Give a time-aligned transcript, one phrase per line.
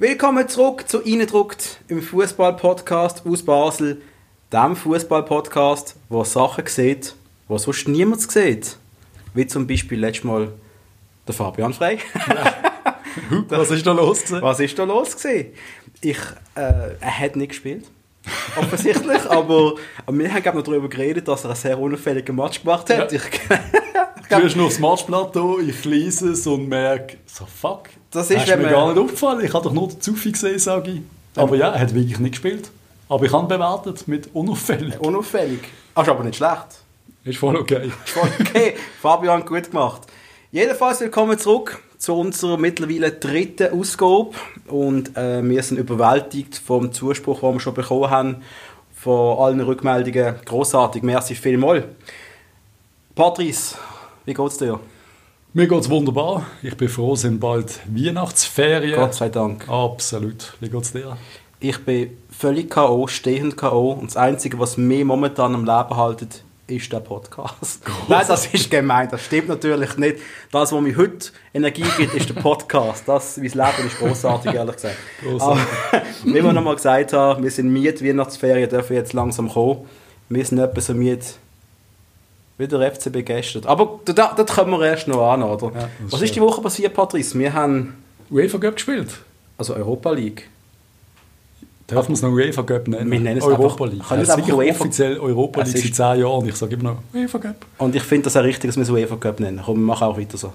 [0.00, 4.00] Willkommen zurück zu Eindruckt im Fußball-Podcast aus Basel.
[4.52, 7.16] Dem Fußball-Podcast, wo Sachen sieht,
[7.48, 8.76] wo sonst niemand sieht.
[9.34, 10.52] Wie zum Beispiel letztes Mal
[11.26, 11.98] der Fabian Frey.
[13.48, 14.22] Was ist da los?
[14.22, 14.40] Gewesen?
[14.40, 15.52] Was ist da los gewesen?
[16.00, 16.18] Ich,
[16.54, 17.90] äh, er hat nicht gespielt.
[18.56, 19.74] Offensichtlich, aber,
[20.06, 23.10] aber wir haben noch darüber geredet, dass er einen sehr unauffälligen Match gemacht hat.
[23.10, 23.18] Ja.
[23.18, 23.40] Ich,
[24.30, 28.48] Du bist noch aufs Matchplateau, ich lese es und merke, so fuck, Das ist, hast
[28.48, 29.44] wenn mir gar nicht aufgefallen.
[29.44, 31.00] Ich habe doch nur den Zuffi gesehen, sage ich.
[31.36, 32.70] Aber ja, er hat wirklich nicht gespielt.
[33.08, 34.98] Aber ich habe ihn bewertet mit unauffällig.
[35.00, 35.60] unauffällig.
[35.96, 36.82] Ist aber nicht schlecht.
[37.24, 37.90] Ist voll okay.
[38.06, 38.74] Voll okay.
[39.02, 40.02] Fabian, gut gemacht.
[40.50, 44.30] Jedenfalls willkommen zurück zu unserer mittlerweile dritten Ausgabe.
[44.68, 48.42] Und äh, wir sind überwältigt vom Zuspruch, den wir schon bekommen haben,
[48.94, 50.36] von allen Rückmeldungen.
[50.44, 51.84] Grossartig, merci vielmals.
[53.14, 53.76] Patrice,
[54.24, 54.80] wie geht's dir?
[55.58, 56.46] Mir geht es wunderbar.
[56.62, 58.94] Ich bin froh, es sind bald Weihnachtsferien.
[58.94, 59.68] Gott sei Dank.
[59.68, 60.52] Absolut.
[60.60, 61.16] Wie geht es dir?
[61.58, 63.90] Ich bin völlig K.O., stehend K.O.
[63.90, 67.82] Und das Einzige, was mich momentan am Leben haltet, ist der Podcast.
[68.08, 70.18] Nein, das ist gemein, das stimmt natürlich nicht.
[70.52, 73.08] Das, was mir heute Energie gibt, ist der Podcast.
[73.08, 74.96] Das, das Leben ist großartig, ehrlich gesagt.
[75.24, 75.64] Grossartig.
[75.90, 79.86] Aber, wie wir nochmal gesagt haben, wir sind Miet, Weihnachtsferien dürfen jetzt langsam kommen.
[80.28, 81.34] Wir sind etwa so Miet
[82.58, 83.64] wie der FCB gestern.
[83.66, 85.66] Aber da, das können wir erst noch an, oder?
[85.74, 87.38] Ja, das was ist die Woche passiert, Patrice?
[87.38, 87.94] Wir haben
[88.30, 89.10] UEFA Cup gespielt.
[89.56, 90.48] also Europa League.
[91.90, 93.10] Dürfen wir es noch UEFA Cup nennen?
[93.10, 94.10] Wir nennen es Europa einfach- League.
[94.10, 96.46] Wir Es einfach UEFA offiziell Europa League seit 10 Jahren.
[96.48, 97.64] Ich sage immer noch UEFA Cup.
[97.78, 99.62] Und ich finde das auch richtig, dass wir es UEFA Cup nennen.
[99.64, 100.52] Komm, wir machen auch weiter so.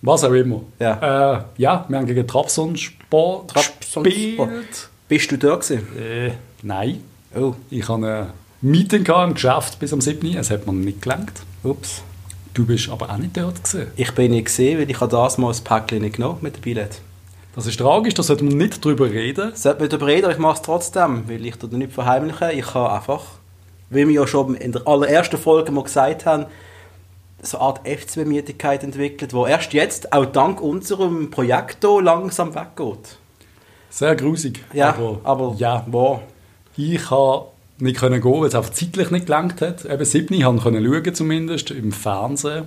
[0.00, 0.62] Was auch immer.
[0.80, 1.36] Ja.
[1.38, 3.46] äh, ja wir haben gegen Trabzonspor
[4.02, 4.88] gespielt.
[5.08, 5.86] Bist du da gewesen?
[5.98, 6.30] Äh,
[6.62, 7.02] nein.
[7.36, 8.26] Oh, Ich hatte ein
[8.64, 10.36] Meeting gehabt im Geschäft bis am 7.
[10.36, 11.32] Es hat mir nicht gelangt.
[11.64, 12.02] ups.
[12.54, 13.90] Du bist aber auch nicht dort gewesen.
[13.96, 16.60] Ich bin nicht gesehen, weil ich habe das mal das Päckchen nicht genommen mit dem
[16.60, 17.00] Billett.
[17.56, 19.50] Das ist tragisch, da sollte man nicht drüber reden.
[19.56, 22.52] Sollte man darüber reden, aber ich mache es trotzdem, weil ich da nicht verheimliche.
[22.52, 23.24] Ich habe einfach,
[23.90, 26.46] wie wir ja schon in der allerersten Folge mal gesagt haben,
[27.40, 33.18] so eine Art FCB-Müdigkeit entwickelt, die erst jetzt, auch dank unserem Projekt hier, langsam weggeht.
[33.90, 34.64] Sehr grusig.
[34.72, 36.20] Ja, aber, aber ja, wo?
[36.76, 37.51] ich konnte
[37.82, 39.84] nicht können gehen, weil es einfach zeitlich nicht gelangt hat.
[39.84, 40.34] Eben 7.
[40.34, 42.64] Ich konnte schauen, zumindest im Fernsehen.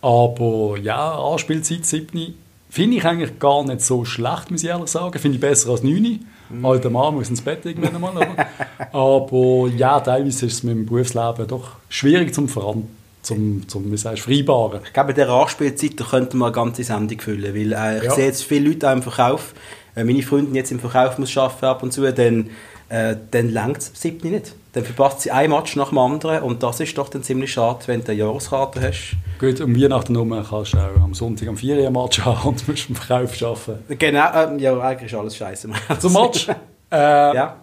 [0.00, 2.34] Aber ja, Anspielzeit 7.
[2.70, 5.18] finde ich eigentlich gar nicht so schlecht, muss ich ehrlich sagen.
[5.18, 6.20] Finde ich besser als 9.
[6.50, 6.64] Mhm.
[6.66, 8.12] Alter Mann muss ins Bett irgendwann mal.
[8.16, 8.46] Aber,
[8.92, 12.88] aber ja, teilweise ist es mit dem Berufsleben doch schwierig zum Voran,
[13.22, 14.80] zum, zum wie sagst, du, Freibaren.
[14.84, 18.04] Ich glaube, in dieser Anspielzeit da könnten wir eine ganze Sendung füllen, weil äh, ich
[18.04, 18.10] Ja.
[18.10, 19.54] sehe jetzt viele Leute auch im Verkauf,
[19.94, 22.50] äh, meine Freundin jetzt im Verkauf muss arbeiten ab und zu, dann,
[22.88, 24.54] äh, dann längt es siebte nicht.
[24.72, 27.80] Dann verpasst sie ein Match nach dem anderen und das ist doch dann ziemlich schade,
[27.86, 29.16] wenn du eine Jahreskarte hast.
[29.38, 32.66] Gut, um Weihnachten herum kannst du auch am Sonntag am 4 Uhr Match haben und
[32.66, 33.98] musst im Verkauf arbeiten.
[33.98, 35.68] Genau, äh, ja, eigentlich ist alles scheiße.
[35.98, 36.48] Zum Match.
[36.48, 36.54] äh,
[37.36, 37.56] ja.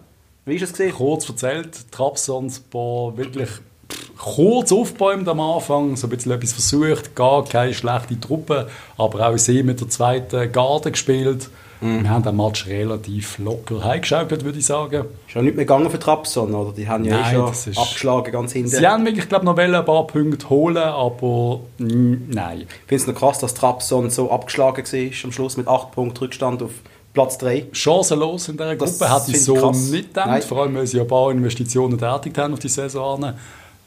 [0.44, 0.92] Wie ist es gesehen?
[0.94, 3.48] kurz erzählt, Trabzonspor wirklich
[4.16, 9.36] kurz aufbäumt am Anfang, so ein bisschen etwas versucht, gar keine schlechte Truppe, aber auch
[9.36, 11.50] sie mit der zweiten Garde gespielt.
[11.80, 12.02] Mhm.
[12.02, 15.06] Wir haben den Match relativ locker heimgeschaukelt, würde ich sagen.
[15.26, 16.72] Ist ja nicht mehr gegangen für Trabzon, oder?
[16.72, 18.68] Die haben ja Nein, eh schon das ist- abgeschlagen ganz hinten.
[18.68, 22.60] Sie haben wirklich, glaube noch wollen ein paar Punkte holen, aber nein.
[22.62, 26.18] Ich finde es noch krass, dass Trabzon so abgeschlagen war am Schluss mit 8 Punkten
[26.18, 26.70] Rückstand auf
[27.14, 27.66] Platz 3.
[27.72, 29.90] Chancenlos in dieser Das Gruppe hätte finde ich so krass.
[29.90, 30.42] nicht gedacht, Nein.
[30.42, 33.24] vor allem weil sie ja ein paar Investitionen tätigt haben auf die Saison.
[33.24, 33.34] hin.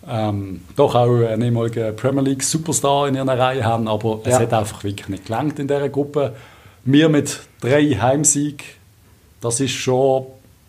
[0.09, 4.39] Ähm, doch auch einen ehemaligen Premier League Superstar in ihrer Reihe haben, aber es Ja.
[4.39, 6.33] hat einfach wirklich nicht gelangt in dieser Gruppe.
[6.85, 8.63] Wir mit drei Heimsieg,
[9.39, 10.25] das ist schon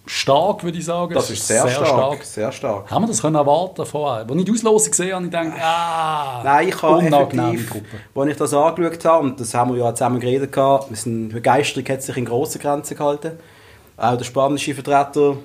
[0.06, 1.12] stark, würde ich sagen.
[1.14, 2.90] Das ist sehr, stark, Sehr stark.
[2.90, 4.24] Haben wir das können erwarten vorher?
[4.28, 7.86] Als ich die Auslosung gesehen habe, ich gedacht, ah, Nein, ich habe effektiv, Gruppe.
[8.14, 11.30] als ich das angeschaut habe, und das haben wir ja zusammen geredet, gehabt, wir sind,
[11.30, 13.32] die Begeisterung hat sich in grossen Grenzen gehalten.
[13.96, 15.36] Auch der spanische Vertreter,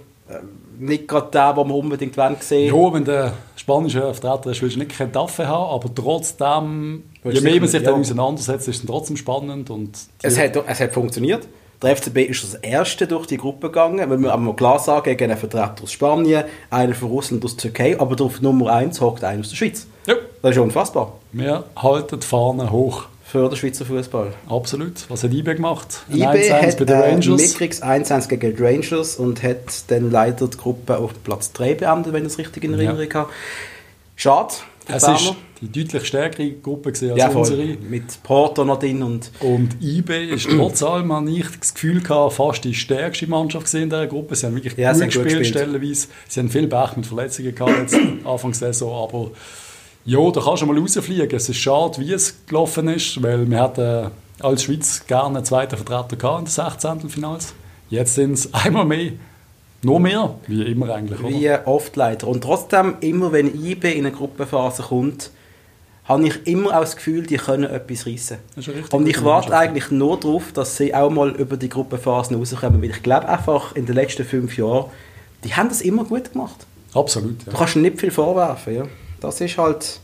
[0.79, 4.75] nicht gerade der, den wir unbedingt wollen sehen Ja, wenn der spanische Vertreter ist, willst
[4.75, 7.91] du nicht keine Taffe haben, aber trotzdem, je mehr man sich ja.
[7.91, 9.69] dann auseinandersetzt, ist es trotzdem spannend.
[9.69, 11.48] Und Es hat, es hat funktioniert.
[11.81, 15.31] Der FCB ist als Erste durch die Gruppe gegangen, wenn wir aber klar sagen, gegen
[15.31, 19.24] einen Vertreter aus Spanien, einen von Russland aus der Türkei, aber auf Nummer 1 hockt
[19.24, 19.88] einer aus der Schweiz.
[20.06, 23.06] ja, Das ist unfassbar wir halten die Fahne hoch.
[23.31, 24.33] Für den Schweizer Fußball.
[24.49, 25.09] Absolut.
[25.09, 26.01] Was hat IB gemacht?
[26.09, 27.41] Ein IB 1-1 hat bei den äh, Rangers.
[27.41, 29.57] mickriges 1-1 gegen die Rangers und hat
[29.89, 32.77] dann leider die Gruppe auf Platz 3 beendet, wenn ich es richtig in Ja.
[32.77, 33.29] Erinnerung habe.
[34.15, 34.53] Schade.
[34.87, 35.15] es Berner.
[35.19, 37.41] ist die deutlich stärkere Gruppe als ja, voll.
[37.41, 37.63] unsere.
[37.89, 42.33] Mit Porto noch drin und Und IB ist trotz allem, habe ich das Gefühl gehabt,
[42.33, 44.35] fast die stärkste Mannschaft in dieser Gruppe.
[44.35, 45.47] Sie haben wirklich Ja, gut haben gut gespielt, gespielt.
[45.69, 46.07] stellenweise.
[46.29, 47.93] Sie haben viel Pech mit Verletzungen gehabt, jetzt
[48.25, 49.31] Anfang der Saison, aber
[50.06, 51.36] ja, da kannst du mal rausfliegen.
[51.36, 55.78] Es ist schade, wie es gelaufen ist, weil wir hatten als Schweiz gerne einen zweiten
[55.78, 57.10] Vertreter gehabt in den 16.
[57.10, 57.54] Finals.
[57.90, 59.12] Jetzt sind es einmal mehr,
[59.81, 61.19] noch mehr, wie immer eigentlich.
[61.19, 61.30] Oder?
[61.30, 62.28] Wie oft leider.
[62.28, 65.31] Und trotzdem, immer wenn IB in eine Gruppenphase kommt,
[66.06, 68.38] habe ich immer auch das Gefühl, die können etwas reissen.
[68.92, 72.81] Und ich warte eigentlich nur darauf, dass sie auch mal über die Gruppenphasen rauskommen.
[72.81, 74.86] Weil ich glaube einfach, in den letzten fünf Jahren,
[75.44, 76.66] die haben das immer gut gemacht.
[76.96, 77.57] Absolut, Du ja.
[77.57, 78.75] kannst ihnen nicht viel vorwerfen.
[78.75, 78.84] Ja.
[79.19, 80.00] Das ist halt...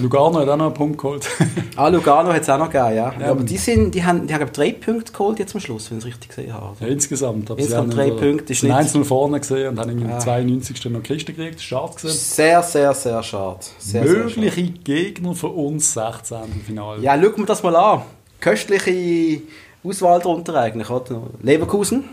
[0.00, 1.26] Lugano hat auch noch einen Punkt geholt.
[1.76, 3.14] Ah, Lugano hat es auch noch gegeben, ja.
[3.20, 3.30] Ja.
[3.30, 5.98] Aber die, sind, die haben, die haben ich, drei Punkte geholt jetzt am Schluss, wenn
[5.98, 6.74] ich es richtig gesehen habe.
[6.80, 7.48] ja, insgesamt.
[7.52, 10.14] Aber Insgesamt drei der- Punkte, ist sind nicht- einzeln vorne gesehen und haben irgendwie Ja.
[10.16, 10.86] am 92.
[10.90, 11.60] noch Kiste gekriegt.
[11.60, 12.16] Schade gewesen.
[12.18, 13.60] Sehr, sehr, sehr schade.
[13.78, 16.38] Sehr, sehr Mögliche Gegner für uns 16.
[16.52, 17.00] im Finale.
[17.02, 18.02] Ja, schauen wir das mal an.
[18.40, 19.40] Köstliche
[19.84, 20.90] Auswahl darunter eigentlich.
[20.90, 21.22] Oder?
[21.42, 22.04] Leverkusen.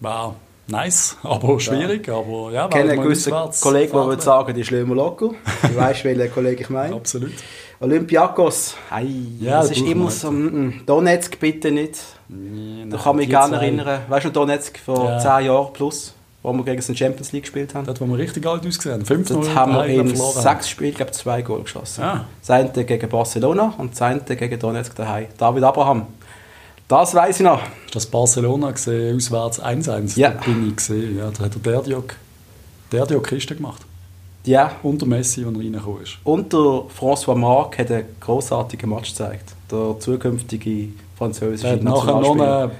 [0.00, 0.34] Wow.
[0.72, 2.08] Nice, aber schwierig.
[2.08, 5.30] Aber ja, Ich kenne einen gewissen Kollegen, der würde sagen, die wir locker.
[5.62, 6.94] Du weißt, welchen Kollegen ich meine.
[6.94, 7.32] Absolut.
[7.80, 8.74] Olympiakos.
[8.90, 9.06] Ei,
[9.40, 10.30] Ja, das das ist immer so.
[10.30, 10.86] mm, mm.
[10.86, 11.98] Donetsk bitte nicht.
[12.28, 14.00] Nee, Da kann mich gerne erinnern.
[14.08, 15.18] Weißt du, Donetsk vor Ja.
[15.18, 17.84] 10 Jahren plus, wo wir gegen den Champions League gespielt haben.
[17.84, 19.04] Dort, wo wir richtig alt ausgesehen haben.
[19.04, 22.02] 5 Dort haben wir in sechs Spielen, glaube zwei Goal geschossen.
[22.02, 22.24] Ah.
[22.40, 25.26] Das eine gegen Barcelona und das eine gegen Donetsk daheim.
[25.36, 26.06] David Abraham.
[26.92, 27.62] Das weiß ich noch.
[27.90, 30.18] Das Barcelona gesehen, auswärts 1-1?
[30.18, 30.28] Ja.
[30.32, 31.16] Da bin ich gesehen.
[31.16, 32.16] Ja, da hat der Derdiok,
[32.92, 33.80] Derdiok Kiste gemacht.
[34.44, 36.18] Ja, Unter Messi, als er reingekommen ist.
[36.22, 39.54] Und der François Marc hat einen grossartigen Match gezeigt.
[39.70, 42.70] Der zukünftige französische Er hat nachher noch einen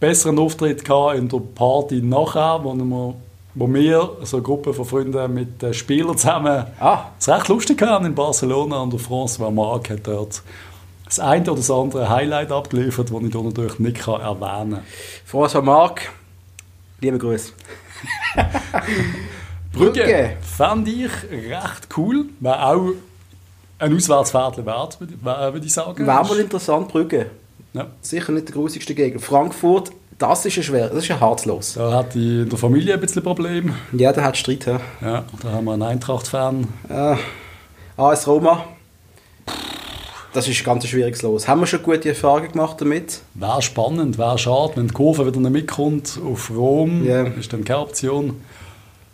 [0.00, 3.14] besseren Auftritt gehabt in der Party nachher, wo wir,
[3.54, 7.82] wo wir so eine Gruppe von Freunden mit den Spielern zusammen Ah, es recht lustig
[7.82, 10.40] haben in Barcelona und der François Marc hat dort
[11.08, 14.82] das eine oder das andere Highlight abgeliefert, das ich hier natürlich nicht kann erwähnen kann.
[15.30, 16.10] François Marc,
[17.00, 17.52] liebe Grüße.
[19.72, 20.36] Brügge.
[20.40, 22.26] fand ich recht cool.
[22.40, 22.88] Wäre auch
[23.78, 26.06] ein Auswärtsfahrt wert, würde ich- sagen.
[26.06, 27.30] Wäre mal interessant, Brügge.
[27.74, 27.86] Ja.
[28.00, 29.20] Sicher nicht der grusigste Gegner.
[29.20, 31.74] Frankfurt, das ist ein schwer, das ist ein Harzlos.
[31.74, 33.74] Da hat die in der Familie ein bisschen Probleme.
[33.92, 34.66] Ja, der hat Streit.
[34.66, 34.80] Ja.
[35.00, 36.66] Ja, da haben wir einen Eintracht-Fan.
[36.88, 37.16] Äh,
[37.96, 38.64] AS Roma,
[40.32, 41.48] das ist ein ganz schwieriges Los.
[41.48, 43.20] Haben wir schon gute Erfahrungen gemacht damit?
[43.34, 47.04] Wäre spannend, wäre schade, wenn die Kurve wieder nicht mitkommt auf Rom.
[47.04, 47.22] Ja.
[47.24, 48.40] Ist dann keine Option.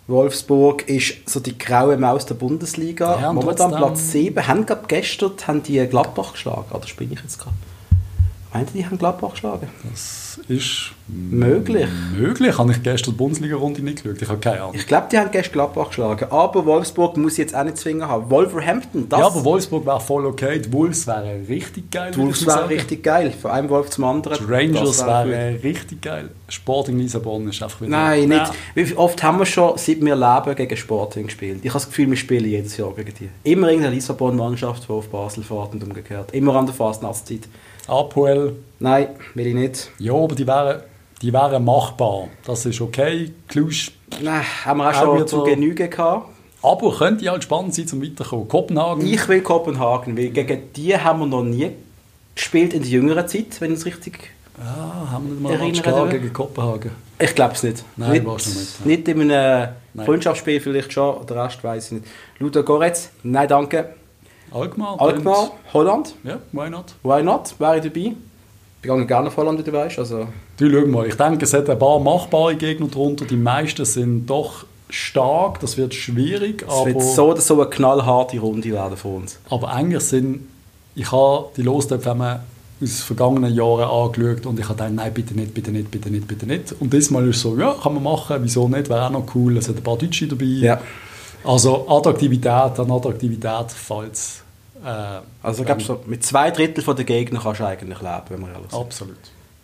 [0.06, 3.19] Wolfsburg ist so die graue Maus der Bundesliga.
[3.20, 4.46] Ja, Momentan trotzdem- Platz 7.
[4.46, 6.66] Haben gerade gestern haben die Gladbach geschlagen.
[6.72, 7.56] Oder spinne ich jetzt gerade?
[8.55, 9.69] Meint ihr, die haben Gladbach geschlagen?
[9.91, 11.89] Das ist Möglich.
[12.17, 12.56] möglich.
[12.56, 14.23] Habe ich gestern die Bundesliga-Runde nicht geschaut.
[14.23, 14.77] Ich habe keine Ahnung.
[14.77, 16.27] Ich glaube, die haben gestern Gladbach geschlagen.
[16.31, 18.31] Aber Wolfsburg muss ich jetzt auch nicht zwingen haben.
[18.31, 20.61] Wolverhampton, das ja, aber Wolfsburg wäre voll okay.
[20.61, 22.12] Die Wolves wären richtig geil.
[22.15, 22.69] die Wolves ich wäre sagen.
[22.69, 23.33] richtig geil.
[23.33, 24.39] Von einem Wolf zum anderen.
[24.39, 26.31] Die Rangers wären richtig geil.
[26.49, 27.91] Sporting Lissabon ist einfach wieder...
[27.91, 28.39] Nein, nicht.
[28.39, 28.53] Ja.
[28.77, 31.59] Wie oft haben wir schon, seit wir leben, gegen Sporting gespielt?
[31.62, 33.50] Ich habe das Gefühl, wir spielen jedes Jahr gegen die.
[33.50, 36.33] Immer irgendeine Lissabon-Mannschaft, die auf Basel fährt und umgekehrt.
[36.33, 37.49] Immer an der Fastnachtszeit.
[37.89, 39.91] Apoel, Nein, will ich nicht.
[39.99, 40.81] ja, aber die wären,
[41.23, 42.29] die wären machbar.
[42.47, 43.33] Das ist okay.
[43.49, 43.89] Cluj,
[44.23, 46.29] Nein, haben wir auch Auch schon wieder- zu Genüge gehabt.
[46.63, 48.49] aber könnte halt spannend sein zum Weiterkommen.
[48.49, 51.71] Kopenhagen, Ich will Kopenhagen, weil gegen die haben wir noch nie
[52.35, 54.31] gespielt in der jüngeren Zeit, wenn ich es richtig...
[54.59, 56.19] ja, haben wir nicht mal Sie?
[56.19, 56.91] gegen Kopenhagen.
[57.19, 57.85] Ich glaube es nicht.
[57.97, 58.87] Nein, nicht, warst du nicht.
[58.87, 59.69] nicht in einem.
[60.05, 62.05] Freundschaftsspiel vielleicht schon, der Rest weiß ich nicht.
[62.41, 63.95] Ludo Goretz, nein danke.
[64.52, 65.00] Alkmaar.
[65.00, 66.94] Alkmaar, Holland, Ja, why not?
[67.02, 68.14] why not, wäre ich dabei.
[68.82, 69.99] Ich gehe gerne auf Holland, wie du weißt.
[69.99, 73.25] Also, Du, schau mal, ich denke, es hat ein paar machbare Gegner drunter.
[73.25, 75.59] Die meisten sind doch stark.
[75.61, 79.38] Das wird schwierig, es wird so oder so eine knallharte Runde werden von uns.
[79.50, 80.47] aber eigentlich sind...
[80.97, 82.40] Ich habe die Lostöpfe
[82.80, 86.28] aus vergangenen Jahren angeschaut und ich habe gedacht, nein, bitte nicht, bitte nicht, bitte nicht,
[86.28, 86.73] bitte nicht.
[86.78, 89.57] Und diesmal ist es so, ja, kann man machen, wieso nicht, wäre auch noch cool.
[89.57, 90.45] Es hat ein paar Deutsche dabei.
[90.45, 90.80] Ja.
[91.45, 94.43] Also Attraktivität an Attraktivität, falls...
[94.85, 98.41] Äh, Also ich glaube, so mit zwei Drittel der Gegner kannst du eigentlich leben, wenn
[98.41, 98.81] wir ehrlich sind.
[98.81, 99.17] Absolut.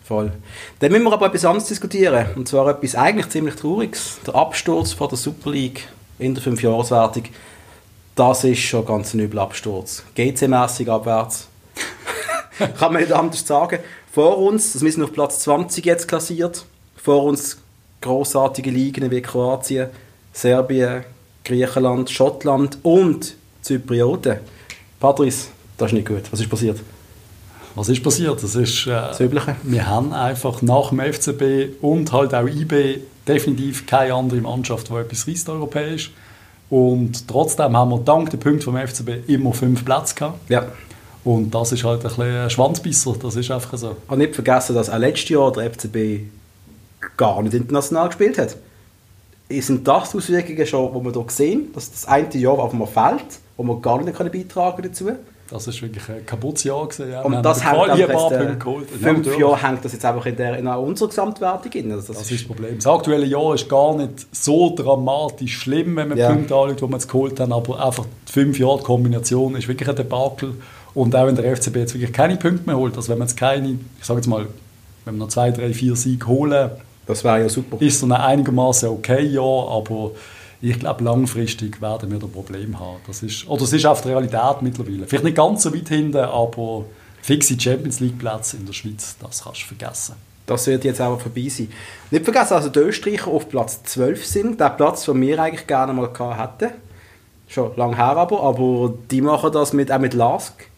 [0.03, 0.31] Voll.
[0.79, 2.25] Dann müssen wir aber etwas anderes diskutieren.
[2.35, 4.19] Und zwar etwas eigentlich ziemlich Trauriges.
[4.25, 5.87] Der Absturz von der Super League
[6.19, 7.23] in der Fünfjahreswertung.
[8.15, 10.03] Das ist schon ganz ein übler Absturz.
[10.15, 11.47] GC-mässig abwärts.
[12.77, 13.79] Kann man nicht anders sagen.
[14.11, 16.65] Vor uns, das wir sind auf Platz 20 jetzt klassiert.
[16.97, 17.57] Vor uns
[18.01, 19.89] großartige Ligen wie Kroatien,
[20.33, 21.05] Serbien,
[21.43, 24.37] Griechenland, Schottland und Zyprioten.
[24.99, 26.23] Patrice, das ist nicht gut.
[26.31, 26.79] Was ist passiert?
[27.75, 28.43] Was ist passiert?
[28.43, 28.85] Das ist...
[28.87, 29.55] Äh, Das Übliche.
[29.63, 34.93] Wir haben einfach nach dem FCB und halt auch IB definitiv keine andere Mannschaft, die
[34.93, 36.11] etwas reisst europäisch.
[36.69, 40.49] Und trotzdem haben wir dank der Punkte vom FCB immer fünf Plätze gehabt.
[40.49, 40.65] Ja.
[41.23, 43.95] Und das ist halt ein bisschen ein Schwanzbisser, das ist einfach so.
[44.07, 46.21] Und nicht vergessen, dass auch letztes Jahr der FCB
[47.17, 48.55] gar nicht international gespielt hat.
[49.59, 52.87] Sind das die Auswirkungen schon, die wir hier sehen, dass das eine Jahr auf einmal
[52.87, 55.11] fällt, wo wir gar nicht können beitragen dazu?
[55.51, 57.11] Das ist wirklich ein kaputtes Jahr gewesen.
[57.11, 57.23] Ja.
[57.23, 58.55] Und das hängt einfach jetzt, äh,
[59.01, 61.91] fünf Jahre hängt das jetzt einfach in, der, in unserer Gesamtwertung in.
[61.91, 62.75] Also das, das, ist das Problem.
[62.77, 66.29] Das aktuelle Jahr ist gar nicht so dramatisch schlimm, wenn man ja.
[66.29, 69.89] Punkte anschaut, die wir jetzt geholt haben, aber einfach die fünf Jahre Kombination ist wirklich
[69.89, 70.53] ein Debakel.
[70.93, 73.37] Und auch wenn der FCB jetzt wirklich keine Punkte mehr holt, also wenn man jetzt
[73.37, 74.47] keine, ich sage jetzt mal,
[75.03, 76.71] wenn wir noch zwei, drei, vier Siege holen,
[77.05, 77.77] das wäre ja super.
[77.81, 80.11] Ist so ein einigermaßen okay Jahr, aber
[80.61, 82.97] ich glaube, langfristig werden wir da Problem haben.
[83.07, 85.07] Das ist, oder es ist auf der Realität mittlerweile.
[85.07, 86.85] Vielleicht nicht ganz so weit hinten, aber
[87.21, 90.15] fixe Champions League Plätze in der Schweiz, das kannst du vergessen.
[90.45, 91.71] Das wird jetzt auch vorbei sein.
[92.11, 94.59] Nicht vergessen, also die Österreicher auf Platz 12 sind.
[94.59, 96.73] Der Platz, den wir eigentlich gerne mal gehabt hätten.
[97.47, 100.70] Schon lange her aber, aber die machen das mit, auch mit Lask.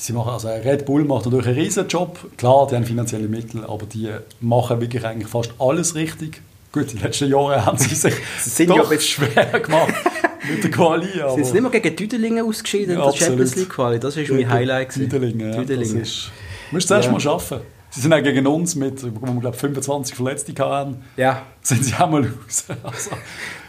[0.00, 2.18] Sie machen, also Red Bull macht natürlich einen riesen Job.
[2.38, 4.08] Klar, die haben finanzielle Mittel, aber die
[4.40, 6.40] machen wirklich eigentlich fast alles richtig.
[6.72, 9.92] Gut, in den letzten Jahren haben sie sich sind doch ja schwer gemacht
[10.48, 11.20] mit der Quali.
[11.20, 11.34] Aber...
[11.34, 14.00] Sind sie nicht mehr gegen Düdelingen ausgeschieden ja, in der Champions League Quali?
[14.00, 14.96] Das war mein Highlight.
[14.96, 15.58] Düdelingen, ja.
[15.58, 15.98] Düdelingen.
[15.98, 16.30] Das ist,
[16.70, 17.12] musst du zuerst ja.
[17.12, 17.60] mal schaffen.
[17.90, 21.04] Sie sind auch gegen uns mit, wo wir glaube 25 Verletzte hatten.
[21.18, 21.42] Ja.
[21.60, 22.64] Sind sie auch mal raus.
[22.82, 23.10] Also,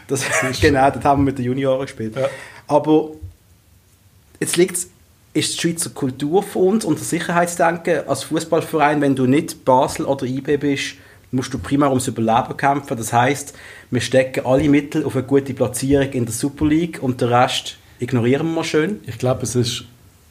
[0.06, 2.16] das, das genau, das haben wir mit den Junioren gespielt.
[2.16, 2.28] Ja.
[2.68, 3.10] Aber
[4.40, 4.91] jetzt liegt es
[5.34, 10.04] ist die Schweizer Kultur von uns und das Sicherheitsdenken als Fußballverein, wenn du nicht Basel
[10.04, 10.94] oder IB bist,
[11.30, 12.96] musst du primär ums Überleben kämpfen.
[12.96, 13.54] Das heißt,
[13.90, 17.78] wir stecken alle Mittel auf eine gute Platzierung in der Super League und den Rest
[17.98, 19.00] ignorieren wir schön.
[19.06, 19.84] Ich glaube, es ist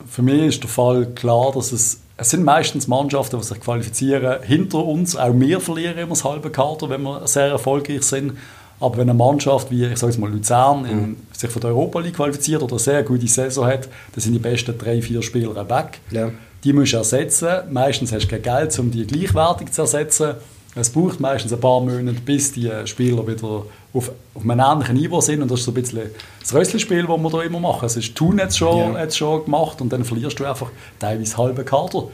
[0.08, 4.44] für mich ist der Fall klar, dass es es sind meistens Mannschaften, die sich qualifizieren
[4.44, 5.16] hinter uns.
[5.16, 8.34] Auch wir verlieren immer das halbe Kader, wenn wir sehr erfolgreich sind.
[8.82, 11.18] Aber wenn eine Mannschaft wie, ich sage mal, Luzern in, mhm.
[11.32, 14.40] sich für die Europa League qualifiziert oder eine sehr gute Saison hat, dann sind die
[14.40, 16.00] besten drei, vier Spieler weg.
[16.10, 16.32] Ja.
[16.64, 17.48] Die musst du ersetzen.
[17.70, 20.34] Meistens hast du kein Geld, um die gleichwertig zu ersetzen.
[20.74, 25.22] Es braucht meistens ein paar Monate, bis die Spieler wieder auf, auf einem ähnlichen Niveau
[25.22, 25.42] sind.
[25.42, 26.10] Und das ist so ein bisschen
[26.40, 27.86] das Rösslispiel, das wir da immer machen.
[27.86, 29.02] Es ist Thun jetzt schon, ja.
[29.02, 32.08] jetzt schon gemacht und dann verlierst du einfach teilweise halbe Kader.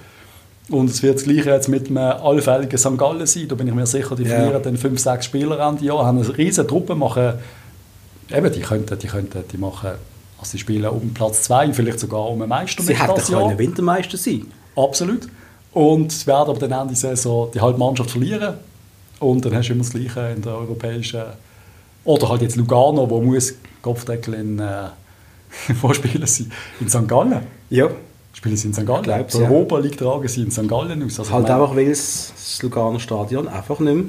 [0.69, 2.97] Und es wird das Gleiche jetzt mit einem allfälligen St.
[2.97, 3.47] Gallen sein.
[3.47, 4.59] Da bin ich mir sicher, die verlieren ja.
[4.59, 7.33] dann fünf, sechs Spieler an die Jahr, haben eine riesige Truppe, machen,
[8.29, 9.91] eben, die könnten, die könnten, die machen,
[10.37, 14.17] also sie spielen um Platz zwei, vielleicht sogar um einen Meister Sie hätten können Wintermeister
[14.17, 14.45] sein.
[14.75, 15.27] Absolut.
[15.71, 18.55] Und sie werden aber dann Ende der Saison die halbe Mannschaft verlieren.
[19.19, 21.21] Und dann hast du immer das Gleiche in der europäischen.
[22.03, 24.59] Oder halt jetzt Lugano, wo muss Kopfdeckel in.
[24.59, 24.89] Äh,
[25.81, 26.49] wo spielen sie?
[26.79, 27.07] In St.
[27.07, 27.41] Gallen?
[27.69, 27.89] Ja.
[28.37, 28.85] Spielen sie in St.
[28.85, 29.01] Gallen?
[29.01, 29.49] Glaub's, die ja.
[29.49, 30.67] Europa League tragen sie in St.
[30.67, 31.17] Gallen aus.
[31.17, 34.05] Also halt einfach, weil das Lugano Stadion einfach nicht mehr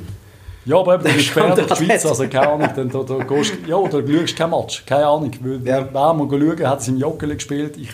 [0.67, 3.77] ja, aber eben, dann sperrt die Schweiz, also keine Ahnung, dann, da, da gehst, ja,
[3.77, 5.31] oder schaust kein Match, keine Ahnung.
[5.41, 5.89] Weil, ja.
[5.91, 7.89] Wer mal schauen, hat es im Joggeli gespielt, ich...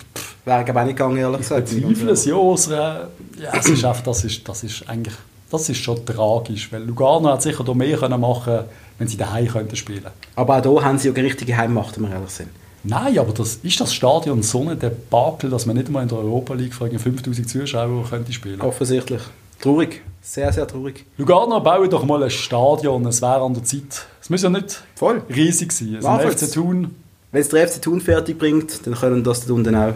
[0.44, 1.72] Wäre aber auch nicht gegangen, ehrlich gesagt.
[1.72, 3.08] Ich bezweifle es, ja, also, ja,
[3.56, 5.14] es ist einfach, das ist, das ist eigentlich,
[5.52, 8.64] das ist schon tragisch, weil Lugano hat sicher da mehr können machen
[8.98, 10.06] wenn sie daheim könnten spielen.
[10.36, 12.50] Aber auch hier haben sie ja richtige Heimmacht, wenn wir ehrlich sind.
[12.84, 16.18] Nein, aber das, ist das Stadion so ein Debakel, dass man nicht mal in der
[16.18, 19.22] Europa League vor 5000 Zuschauern könnte spielen Offensichtlich.
[19.60, 20.02] Traurig.
[20.20, 21.04] Sehr, sehr traurig.
[21.16, 23.04] Lugano, baue doch mal ein Stadion.
[23.06, 24.06] Es wäre an der Zeit.
[24.20, 25.22] Es muss ja nicht Voll.
[25.34, 25.96] riesig sein.
[25.96, 26.94] Also ein FC Thun.
[27.32, 29.94] Wenn es der FC Thun fertig bringt, dann können das tun dann auch.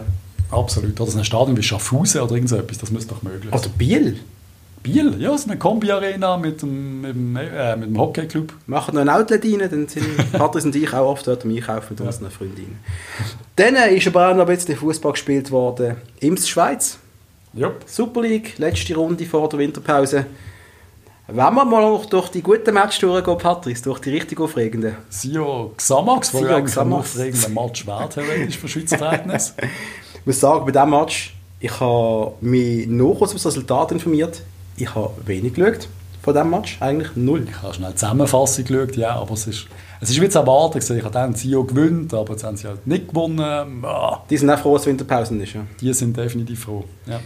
[0.51, 0.99] Absolut.
[0.99, 2.79] Oder ein Stadion wie Schaffhausen oder irgend so etwas.
[2.79, 3.59] Das müsste doch möglich sein.
[3.59, 4.19] Oder Biel.
[4.83, 8.53] Biel, ja, so eine Kombi-Arena mit dem, mit dem, äh, mit dem Hockeyclub.
[8.65, 11.87] Machen noch ein Outlet rein, dann sind Patrice und ich auch oft dort am Einkaufen
[11.91, 12.05] mit ja.
[12.05, 12.79] unseren Freundinnen.
[13.55, 15.97] Dann ist aber auch noch ein bisschen Fußball gespielt worden.
[16.19, 16.97] Ims Schweiz.
[17.53, 17.71] Ja.
[17.85, 20.25] Super League, letzte Runde vor der Winterpause.
[21.27, 24.95] Wenn wir mal durch die guten Matches durchgehen, Patrice, durch die richtig aufregenden.
[25.09, 29.53] Sio Xamax, wo ja ein aufregender Match wäre, theoretisch für Schweizer Verhältnis.
[30.13, 34.41] ich muss sagen, bei diesem Match, ich habe mich noch über das Resultat informiert
[34.79, 35.87] ich habe wenig geschaut
[36.21, 37.47] von diesem Match, eigentlich null.
[37.49, 39.67] Ich habe schnell Zusammenfassung geschaut, ja, aber es ist,
[40.01, 42.85] es ist wie zu erwarten Ich habe dann CEO gewinnt, aber jetzt haben sie halt
[42.85, 43.83] nicht gewonnen.
[43.83, 44.21] Ah.
[44.29, 45.61] Die sind auch froh, dass Winterpause ist, ja.
[45.79, 47.19] Die sind definitiv froh, ja.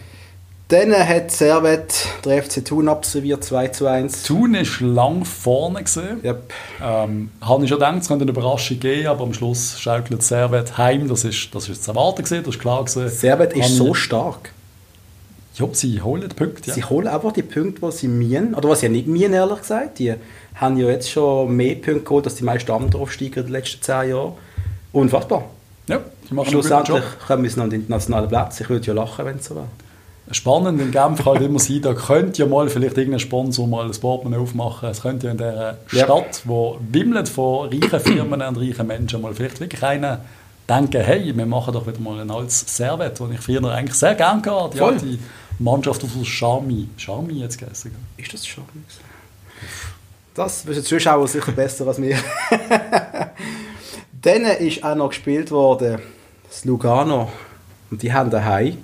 [0.70, 4.24] Dann hat Servet der FC Thun absolviert, 2 zu 1.
[4.24, 6.22] Thun ist lang vorne gesehen.
[6.24, 6.54] Yep.
[6.82, 10.78] Ähm, habe ich schon gedacht, es könnte eine Überraschung geben, aber am Schluss schaukelt Servet
[10.78, 11.08] heim.
[11.10, 13.08] Das ist, das ist zu erwarten gewesen, das ist klar gewesen.
[13.10, 14.52] Servet ist so stark.
[15.56, 16.70] Ja, sie holen die Punkte.
[16.70, 16.74] Ja.
[16.74, 18.56] Sie holen einfach die Punkte, die sie mienen.
[18.56, 20.00] Oder was sie ja nicht mienen, ehrlich gesagt.
[20.00, 20.14] Die
[20.56, 23.82] haben ja jetzt schon mehr Punkte geholt, als die meisten anderen Aufsteiger in den letzten
[23.82, 24.34] zehn Jahren.
[24.92, 25.46] Unfassbar.
[25.88, 28.60] Ja, die machen Schlussendlich kommen sie noch an den internationalen Platz.
[28.62, 29.68] Ich würde ja lachen, wenn es so wäre.
[30.32, 33.86] Spannend in Genf kann halt immer sein, da könnte ja mal vielleicht irgendein Sponsor mal
[33.86, 34.90] ein Portemonnaie aufmachen.
[34.90, 36.06] Es könnte ja in der ja.
[36.06, 40.22] Stadt, wo wimmelt von reichen Firmen und reichen Menschen, mal vielleicht wirklich einer
[40.68, 44.16] denken, hey, wir machen doch wieder mal ein altes Servet, das ich früher eigentlich sehr
[44.16, 45.20] gerne gehabt die
[45.64, 46.90] Mannschaft aus Charmi.
[46.98, 47.96] Charmi jetzt gegessen.
[48.18, 48.84] Ist das Charmi?
[50.34, 52.18] Das wissen die Zuschauer sicher besser als mir.
[54.22, 56.02] Dann ist auch noch gespielt worden
[56.54, 57.32] das Lugano
[57.90, 58.78] Und die haben daheim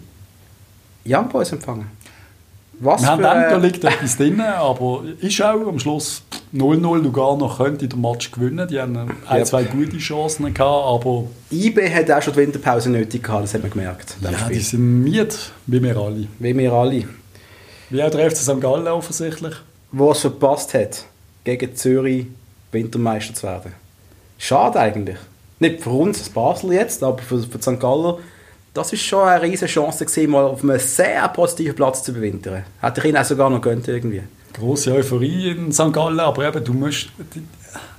[1.06, 1.90] Young Boys empfangen.
[2.82, 7.88] Was Wir haben da liegt etwas drin, aber ist auch am Schluss 0-0 Lugano könnte
[7.88, 8.68] den Match gewinnen.
[8.70, 11.26] Die haben ein, zwei gute Chancen gehabt, aber...
[11.52, 14.16] IB hat auch schon die Winterpause nötig gehabt, das hat man gemerkt.
[14.22, 14.58] Ja, Spiel.
[14.58, 16.28] die sind miet, wie wir alle.
[16.40, 17.04] Wie wir alle.
[17.90, 18.62] Wie auch der FC St.
[18.62, 19.56] Gallen offensichtlich.
[19.92, 21.04] Wo es verpasst hat,
[21.44, 22.28] gegen Zürich
[22.72, 23.74] Wintermeister zu werden.
[24.38, 25.18] Schade eigentlich.
[25.60, 27.80] Nicht für uns als Basel jetzt, aber für, für St.
[27.80, 28.16] Gallen
[28.74, 32.64] das ist schon eine riesige Chance gewesen, mal auf einem sehr positiven Platz zu überwintern.
[32.82, 34.24] Hätte ich ihn auch sogar noch gönnt irgendwie.
[34.54, 35.94] Grosse Euphorie in St.
[35.94, 37.10] Gallen, aber eben, du musst,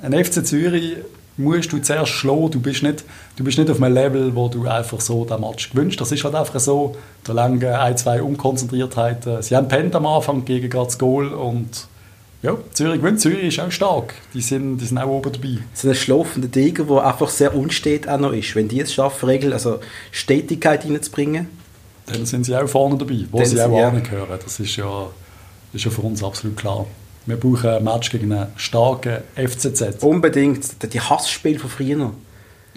[0.02, 0.96] ein FC Zürich
[1.36, 2.50] musst du zuerst schlagen.
[2.50, 3.04] Du bist nicht,
[3.36, 6.00] du bist nicht auf einem Level, wo du einfach so den Match gewünscht.
[6.00, 6.96] Das ist halt einfach so.
[7.24, 9.42] Da lange ein, zwei Unkonzentriertheiten.
[9.42, 11.86] Sie haben pennt am Anfang gegen gerade das Goal und
[12.42, 13.20] ja, Zürich gewinnt.
[13.20, 14.14] Zürich ist auch stark.
[14.32, 15.58] Die sind, die sind auch oben dabei.
[15.74, 18.54] So ein schlafender Tiger, der einfach sehr unstet auch noch ist.
[18.56, 19.80] Wenn die es schaffen, Regeln, also
[20.10, 21.48] Stetigkeit reinzubringen.
[22.06, 23.88] Dann sind sie auch vorne dabei, wo sie auch ja.
[23.88, 24.38] angehören.
[24.42, 25.08] Das ist ja,
[25.72, 26.86] ist ja für uns absolut klar.
[27.26, 30.02] Wir brauchen ein Match gegen einen starken FCZ.
[30.02, 30.92] Unbedingt.
[30.92, 32.12] Die Hassspiel von früher.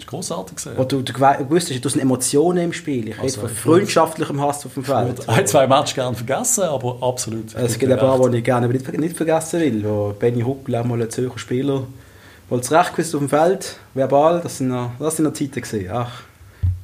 [0.04, 0.58] Das war grossartig.
[0.76, 1.12] Wo du, du
[1.50, 3.08] wusstest, du hast Emotionen im Spiel.
[3.08, 5.20] Ich also, rede von freundschaftlichem Hass auf dem Feld.
[5.20, 7.54] Ich ein, zwei Matches gerne vergessen, aber absolut.
[7.54, 9.84] Es gibt ein paar, die ich gerne nicht, nicht vergessen will.
[9.84, 11.84] Wo Benny Huckel, auch mal ein Zürcher Spieler,
[12.48, 15.90] wohl zurecht gewusst auf dem Feld, verbal, das sind noch, das sind noch Zeiten gewesen.
[15.92, 16.22] Ach,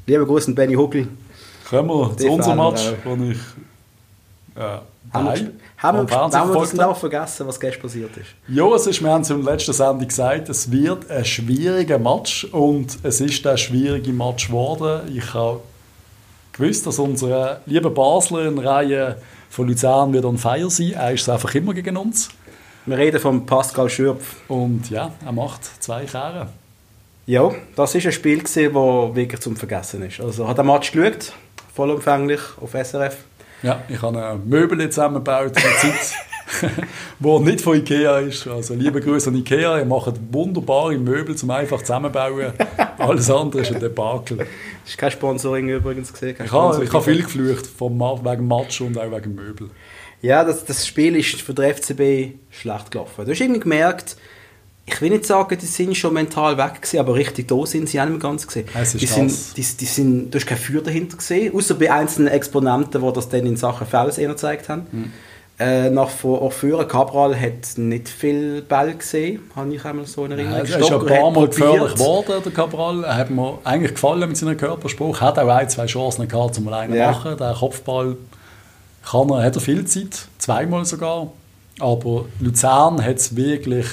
[0.07, 1.09] lieber Gruß an Benny Huckel.
[1.69, 3.39] Kommen wir zu unserem Match, wo ich...
[4.57, 4.79] Äh,
[5.13, 8.29] haben wir, haben wir, haben wir das auch vergessen, was gestern passiert ist?
[8.49, 12.45] Ja, es ist, wir haben es der letzten Sendung gesagt, es wird ein schwieriger Match
[12.45, 15.11] und es ist ein schwieriger Match geworden.
[15.15, 15.61] Ich habe
[16.53, 19.17] gewusst, dass unser lieber Basler in Reihe
[19.49, 20.93] von Luzern wird on fire sein.
[20.93, 22.29] Er ist es einfach immer gegen uns.
[22.87, 24.37] Wir reden von Pascal Schürpf.
[24.49, 26.49] Und ja, er macht zwei Kehren.
[27.27, 30.21] Ja, das ist ein Spiel, das wirklich zum Vergessen ist.
[30.21, 31.33] Also hat der Match geschaut,
[31.75, 33.17] vollumfänglich auf SRF.
[33.63, 36.73] Ja, ich habe ein Möbel zusammengebaut in Zeit,
[37.19, 38.47] wo nicht von Ikea ist.
[38.47, 42.53] Also liebe Grüße an Ikea, ihr macht wunderbare Möbel zum einfach zusammenbauen.
[42.99, 44.47] Alles andere ist ein Debakel.
[44.87, 46.37] Ist kein Sponsoring übrigens gesehen.
[46.43, 49.71] Ich habe, ich habe viel geflucht, vom, wegen Match und auch wegen Möbel.
[50.23, 53.25] Ja, das, das Spiel ist für den FCB schlecht gelaufen.
[53.25, 54.17] Du hast irgendwie gemerkt,
[54.93, 58.01] ich will nicht sagen, die sind schon mental weg gewesen, aber richtig da sind sie
[58.01, 58.67] auch nicht mehr ganz gesehen.
[58.95, 63.03] Die sind, die, die sind, du hast kein Feuer dahinter gesehen, außer bei einzelnen Exponenten,
[63.03, 64.87] die das dann in Sachen Fouls eher gezeigt haben.
[64.91, 65.13] Mhm.
[65.59, 70.67] Äh, nach Vorführen, Cabral hat nicht viel Ball gesehen, habe ich einmal so in Erinnerung.
[70.67, 73.05] Ja, er ist ein paar Mal gefährlich geworden, der Cabral.
[73.05, 75.21] Er hat mir eigentlich gefallen mit seinem Körperspruch.
[75.21, 77.11] Hat auch ein, zwei Chancen gehabt, zum alleine ja.
[77.11, 77.37] machen.
[77.37, 78.17] Der Kopfball
[79.05, 81.27] kann er, hat er viel Zeit, zweimal sogar.
[81.79, 83.87] Aber Luzern hat es wirklich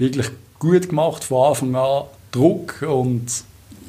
[0.00, 2.04] wirklich gut gemacht von Anfang an.
[2.32, 3.26] Druck und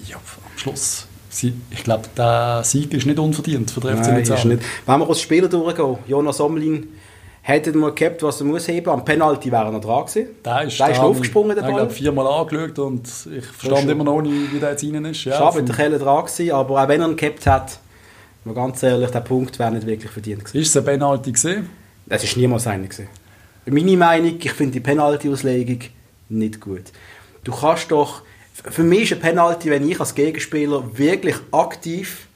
[0.07, 1.07] ja, am Schluss
[1.43, 4.49] ich glaube, der Sieg ist nicht unverdient für den FC Luzern.
[4.49, 4.63] Nicht.
[4.85, 6.89] Wenn wir aus Spieler durchgehen, Jonas Omlin
[7.41, 8.89] hätte mal gehabt, was er muss heben.
[8.89, 10.27] Am Penalty wäre er noch dran gewesen.
[10.43, 11.71] Der ist, der ist aufgesprungen, der Ball.
[11.71, 15.23] Ich habe viermal angeschaut und ich verstand immer noch nicht, wie der jetzt rein ist.
[15.23, 17.79] Ja, Schade, der Kelle dran gewesen, aber auch wenn er ihn gehabt hat,
[18.43, 20.61] mal ganz ehrlich, der Punkt wäre nicht wirklich verdient gewesen.
[20.61, 21.69] Ist es ein Penalty gesehen?
[22.09, 23.07] Es ist niemals einer gewesen.
[23.65, 25.79] Meine Meinung, ich finde die Penalty-Auslegung
[26.31, 26.83] nicht gut.
[27.43, 28.21] Du kannst doch,
[28.53, 32.27] für mich ist ein Penalty, wenn ich als Gegenspieler wirklich aktiv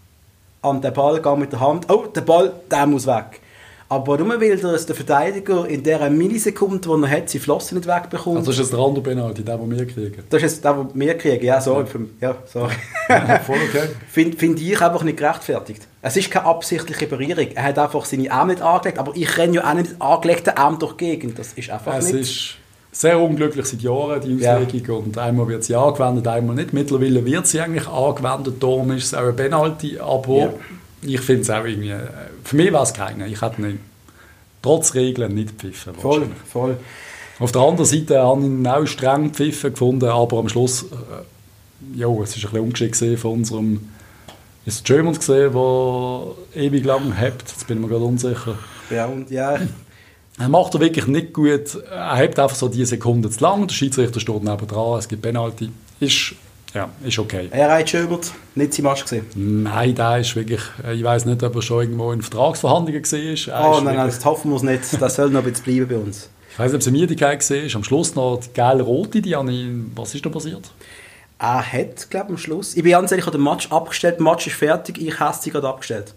[0.62, 3.42] an den Ball gehe mit der Hand, oh, der Ball, der muss weg.
[3.88, 7.88] Aber nur weil der, der Verteidiger in dieser Millisekunde, die er hat, seine Flossen nicht
[7.88, 8.38] wegbekommt.
[8.38, 10.24] Also das ist jetzt der andere Penalty, der, den wir kriegen?
[10.28, 11.86] Das ist jetzt der, den wir kriegen, ja, sorry.
[12.20, 12.74] Ja, ja sorry.
[13.10, 13.90] Ja, voll okay.
[14.10, 15.88] Finde find ich einfach nicht gerechtfertigt.
[16.02, 17.48] Es ist keine absichtliche Berührung.
[17.54, 20.80] Er hat einfach seine Arme nicht angelegt, aber ich renne ja auch nicht angelegten Arm
[20.80, 21.38] durch die Gegend.
[21.38, 22.22] Das ist einfach es nicht...
[22.22, 22.65] Ist
[22.96, 25.00] sehr unglücklich seit Jahren, die Auslegung.
[25.00, 25.04] Ja.
[25.04, 26.72] Und einmal wird sie angewendet, einmal nicht.
[26.72, 30.00] Mittlerweile wird sie eigentlich angewendet, darum ist es auch ein Penalty.
[30.00, 30.54] Aber ja.
[31.02, 31.94] ich finde es auch irgendwie...
[32.46, 33.28] Für mich war es keine.
[33.28, 33.80] Ich hätte nicht,
[34.62, 35.94] trotz Regeln nicht pfiffen.
[35.96, 36.78] Voll, voll.
[37.40, 40.84] Auf der anderen Seite habe ich ihn auch streng pfiffen gefunden, aber am Schluss...
[40.84, 43.90] Äh, ja, es war ein bisschen ungeschickt von unserem...
[44.66, 47.42] Ist es Germans gesehen, der ewig lang hebt?
[47.42, 48.58] Jetzt bin ich mir gerade unsicher.
[48.90, 49.60] Ja, und ja,
[50.38, 51.76] er macht er wirklich nicht gut.
[51.90, 53.68] Er hebt einfach so die Sekunde zu lang.
[53.68, 55.00] Der Schiedsrichter steht neben dran.
[55.00, 55.72] Es gibt Penalty.
[56.02, 56.36] Ist,
[56.74, 57.48] ja, ist okay.
[57.52, 59.26] Er hat Schöbert nicht sein Match gesehen?
[59.36, 60.62] Nein, der ist wirklich.
[60.94, 63.78] Ich weiß nicht, ob er schon irgendwo in Vertragsverhandlungen war.
[63.78, 65.02] Oh nein, nein, das hoffen wir nicht.
[65.02, 66.30] Das soll noch ein bisschen bleiben bei uns.
[66.56, 67.76] Ich weiß nicht, ob es mir die gesehen ist.
[67.76, 69.36] Am Schluss noch die geile rote, die
[69.94, 70.72] Was ist da passiert?
[71.38, 72.78] Er hat, glaube ich, am Schluss.
[72.78, 74.20] Ich bin ganz ehrlich, ich habe den Match abgestellt.
[74.20, 74.98] Der Match ist fertig.
[75.02, 76.14] Ich habe sie gerade abgestellt.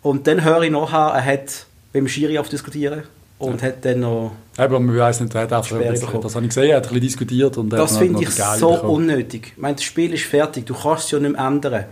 [0.00, 3.02] Und dann höre ich nachher, er hat beim Schiri auf diskutieren
[3.38, 3.68] und ja.
[3.68, 4.32] hat dann noch.
[4.56, 6.88] Aber man weiß nicht, er hat einfach, das, das habe ich gesehen, er hat ein
[6.88, 7.56] bisschen diskutiert.
[7.56, 8.90] Und das finde ich so bekommen.
[8.90, 9.52] unnötig.
[9.54, 11.84] Ich meine, das Spiel ist fertig, du kannst es ja nicht mehr ändern.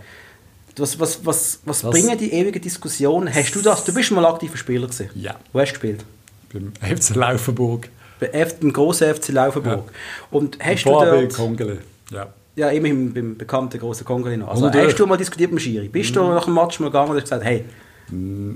[0.77, 3.33] Was, was, was, was Das- bringen die ewigen Diskussionen?
[3.33, 3.83] Hast du das?
[3.83, 5.09] Du bist mal aktiver Spieler gewesen.
[5.15, 5.35] Ja.
[5.51, 6.05] Wo hast du gespielt?
[6.53, 7.89] Beim FC Laufenburg.
[8.19, 9.91] Bei F dem grossen FC Laufenburg.
[10.29, 11.33] Und hast du VAB dort...
[11.33, 11.77] Kongele.
[12.11, 12.27] Ja.
[12.55, 14.45] Ja, immerhin beim bekannten grossen Kongolino.
[14.47, 15.87] Also Und natürlich- hast du mal diskutiert mit Schiri?
[15.87, 17.65] Bist du nach dem Match mal gegangen und hast gesagt, hey,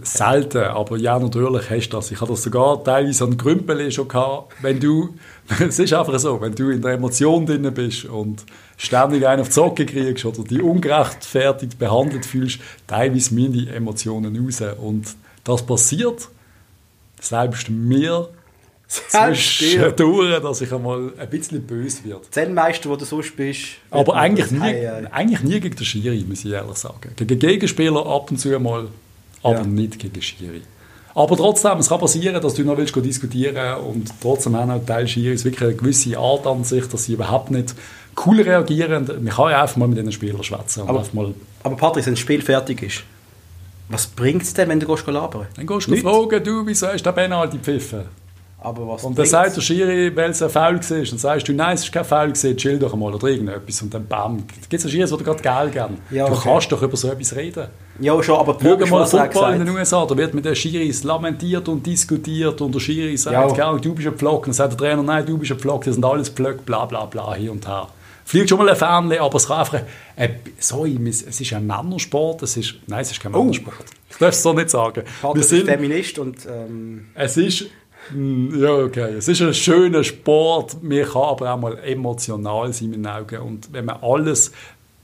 [0.03, 2.09] Selten, aber ja, natürlich hast du das.
[2.11, 4.53] Ich habe das sogar teilweise an Grümpel schon gehabt.
[4.61, 5.15] Wenn du,
[5.59, 8.45] es ist einfach so, wenn du in der Emotion drin bist und
[8.77, 14.63] ständig einen auf die Socke kriegst oder dich ungerechtfertigt behandelt fühlst, teilweise die Emotionen raus.
[14.81, 16.29] Und das passiert
[17.19, 18.29] selbst mir
[18.87, 22.21] zwischendurch, dass ich einmal ein bisschen böse werde.
[22.29, 23.63] Zen-Meister, wo du sonst bist...
[23.89, 27.11] Aber eigentlich nie, eigentlich nie gegen den Schiri, muss ich ehrlich sagen.
[27.15, 28.87] Gegen Gegenspieler ab und zu mal,
[29.43, 29.63] aber Ja.
[29.63, 30.61] nicht gegen Schiri.
[31.13, 35.07] Aber trotzdem, es kann passieren, dass du noch willst diskutieren und trotzdem haben auch Teil
[35.07, 37.75] Schiris wirklich eine gewisse Art an sich, dass sie überhaupt nicht
[38.25, 39.05] cool reagieren.
[39.07, 42.19] Man kann ja einfach mal mit diesen Spielern schwätzen Aber- mal Aber Patrick, wenn das
[42.21, 43.03] Spiel fertig ist,
[43.89, 45.47] was bringt es denn, wenn du gehst labern?
[45.55, 48.03] dann gehst du fragen, du, wieso hast du den Penalty gepfiffen?
[48.63, 50.97] Aber was Und dann sagt der Schiri, weil es ein Foul war.
[51.03, 53.81] Dann sagst du, nein, es ist kein Foul, chill doch mal oder irgendetwas.
[53.81, 55.97] Und dann bam, gibt es einen Schiri, der gerade Geld geben.
[56.11, 56.41] Ja, du okay.
[56.43, 57.67] kannst doch über so etwas reden.
[57.99, 61.03] Ja, schon, aber die Frage mal Football in den USA, da wird mit den Schiris
[61.03, 63.77] lamentiert und diskutiert und der Schiri sagt, Ja.
[63.77, 64.45] du bist ein Pflock.
[64.45, 67.05] Dann sagt der Trainer, nein, du bist ein Pflock, das sind alles Pflöcke, bla bla
[67.05, 67.87] bla, hier und her.
[68.25, 69.81] Fliegt schon mal ein Fernle, aber es kann einfach,
[70.15, 73.39] äh, sorry, es ist ein Männersport, es ist, nein, es ist kein Oh.
[73.39, 73.85] Männersport.
[74.09, 75.03] Ich darf es so nicht sagen.
[75.21, 76.45] Patrick Wir sind, Feminist und...
[76.45, 77.65] Ähm, es ist,
[78.13, 83.01] ja okay, es ist ein schöner Sport, mir kann aber auch mal emotional sein in
[83.01, 83.37] meinen Augen.
[83.41, 84.49] Und wenn man alles,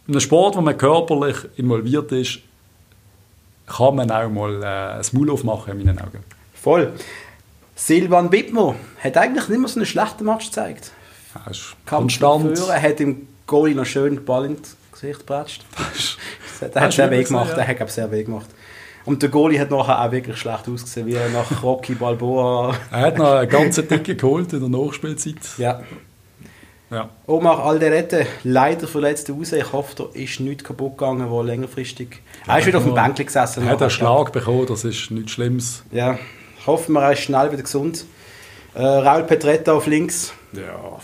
[0.08, 2.40] in einem Sport, wo man körperlich involviert ist,
[3.68, 6.24] kann man auch mal äh, das Maul aufmachen in meinen Augen.
[6.54, 6.94] voll.
[7.76, 10.92] Silvan Wittmer hat eigentlich nicht mehr so einen schlechten Match gezeigt.
[11.36, 12.58] Ja, ist konstant.
[12.58, 15.64] führen, hat im Goalie noch schön den Ball ins Gesicht gepratscht.
[16.60, 17.56] Der Ah, hat sehr weh gemacht, ja.
[17.64, 18.48] der hat sehr weh gemacht.
[19.08, 22.76] Und der Goalie hat nachher auch wirklich schlecht ausgesehen, wie er nach Rocky Balboa.
[22.92, 25.38] Er hat noch eine ganze Dicke geholt in der Nachspielzeit.
[25.58, 25.82] Ja.
[26.90, 27.10] Ja.
[27.26, 29.54] Omar Alderete, leider verletzt raus.
[29.54, 32.22] Ich hoffe, da ist nichts kaputt gegangen, wo längerfriftig.
[32.46, 33.64] Er ist wieder auf dem Bänkchen gesessen.
[33.64, 35.84] Er hat einen Schlag bekommen, das ist nichts Schlimmes.
[35.92, 36.20] Ja,
[36.66, 38.04] hoffen wir, er ist schnell wieder gesund.
[38.74, 40.34] Äh, Raul Petretta auf links.
[40.52, 41.00] Ja.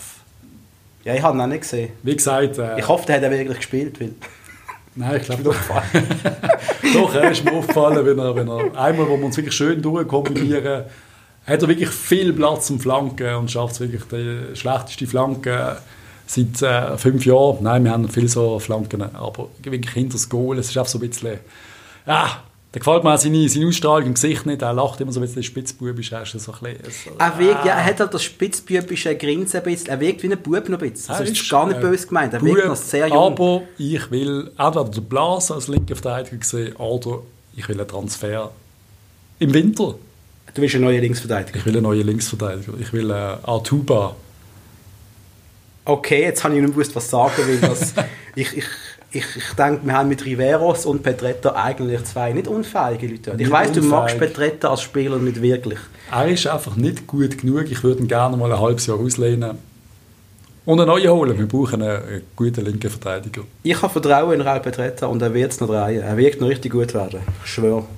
[1.04, 1.92] Ja, ich habe ihn auch nicht gesehen.
[2.02, 3.98] Wie gesagt, äh, Ich hoffe, der hat auch wirklich gespielt.
[3.98, 4.10] Weil
[4.96, 5.56] Nein, ich glaube doch.
[6.94, 9.82] doch, er ist mir aufgefallen, wenn er, wenn er einmal, wo wir uns wirklich schön
[9.82, 10.84] durchkombinieren,
[11.46, 15.78] hat er wirklich viel Platz zum Flanken und schafft wirklich die schlechteste Flanke
[16.26, 17.58] seit äh, fünf Jahren.
[17.62, 20.58] Nein, wir haben viele so Flanken, aber wirklich hinter das Goal.
[20.58, 21.38] Es ist einfach so ein bisschen,
[22.06, 22.42] ja,
[22.74, 24.60] da gefällt mir auch seine, seine Ausstrahlung im Gesicht nicht.
[24.60, 26.10] Er lacht immer so ein bisschen spitzbubisch.
[26.10, 27.66] Er ist so ein bisschen, so, er, wirkt, ah.
[27.66, 29.90] ja, er hat halt das spitzbübische Grinsen ein bisschen.
[29.90, 31.14] Er wirkt wie ein Bub noch ein bisschen.
[31.14, 32.34] Also, das ist gar nicht äh, böse gemeint.
[32.34, 33.16] Er wirkt noch sehr jung.
[33.16, 37.20] Aber ich will entweder den Blas als linker Verteidiger sehen oder
[37.54, 38.50] ich will einen Transfer
[39.38, 39.94] im Winter.
[40.52, 41.60] Du bist ein neuer Linksverteidiger.
[41.60, 42.72] Ich will einen neuen Linksverteidiger.
[42.80, 44.16] Ich will äh, Artuba.
[45.84, 47.60] Okay, jetzt habe ich nicht gewusst, was sagen will.
[48.36, 48.64] Ich, ich,
[49.14, 53.30] ich, ich denke, wir haben mit Riveros und Petretta eigentlich zwei nicht unfähige Leute.
[53.32, 54.32] Ich Nicht weiß, du magst unfähig.
[54.34, 55.78] Petretta als Spieler nicht wirklich.
[56.10, 57.70] Er ist einfach nicht gut genug.
[57.70, 59.58] Ich würde ihn gerne mal ein halbes Jahr auslehnen.
[60.66, 61.38] Und einen neuen holen.
[61.38, 63.42] Wir brauchen einen, einen guten linken Verteidiger.
[63.62, 66.02] Ich habe Vertrauen in Raul Petretta und er wird es noch drehen.
[66.02, 67.20] Er wird noch richtig gut werden.
[67.44, 67.84] Ich schwöre.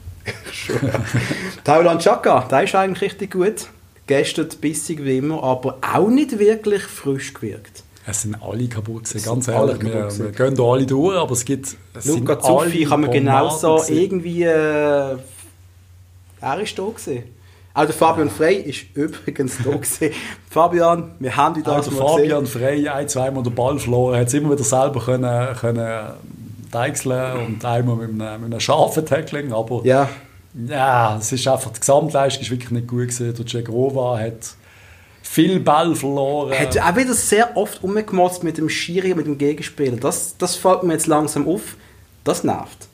[0.50, 1.00] Ich schwöre.
[1.64, 3.68] Taulan Chaka, der ist eigentlich richtig gut.
[4.08, 7.84] Gestern bissig wie immer, aber auch nicht wirklich frisch gewirkt.
[8.08, 9.12] Es sind alle kaputt.
[9.12, 11.76] Es Ganz ehrlich, wir, wir gehen da alle durch, aber es gibt.
[11.94, 13.96] Es Luca Zuffi kann man genauso gewesen.
[13.96, 14.42] irgendwie.
[14.44, 15.16] Äh,
[16.40, 17.24] er ist da gewesen.
[17.74, 20.10] Auch der Fabian Frey ist übrigens da gewesen.
[20.48, 22.60] Fabian, wir haben dich der mal Fabian gesehen.
[22.60, 26.10] Frey ein, zweimal den Ball verloren, hat es immer wieder selber können, können
[26.70, 30.08] deichseln und einmal mit einem, mit einem scharfen Tackling, aber Ja,
[30.68, 33.34] ja, es ist einfach, die Gesamtleistung ist wirklich nicht gut gewesen.
[33.34, 34.54] Der Cegrova hat
[35.26, 36.58] viel Ball verloren.
[36.58, 39.96] hat auch wieder sehr oft umgemotzt mit dem Schiri mit dem Gegenspieler.
[39.96, 41.76] Das, das fällt mir jetzt langsam auf.
[42.24, 42.88] Das nervt.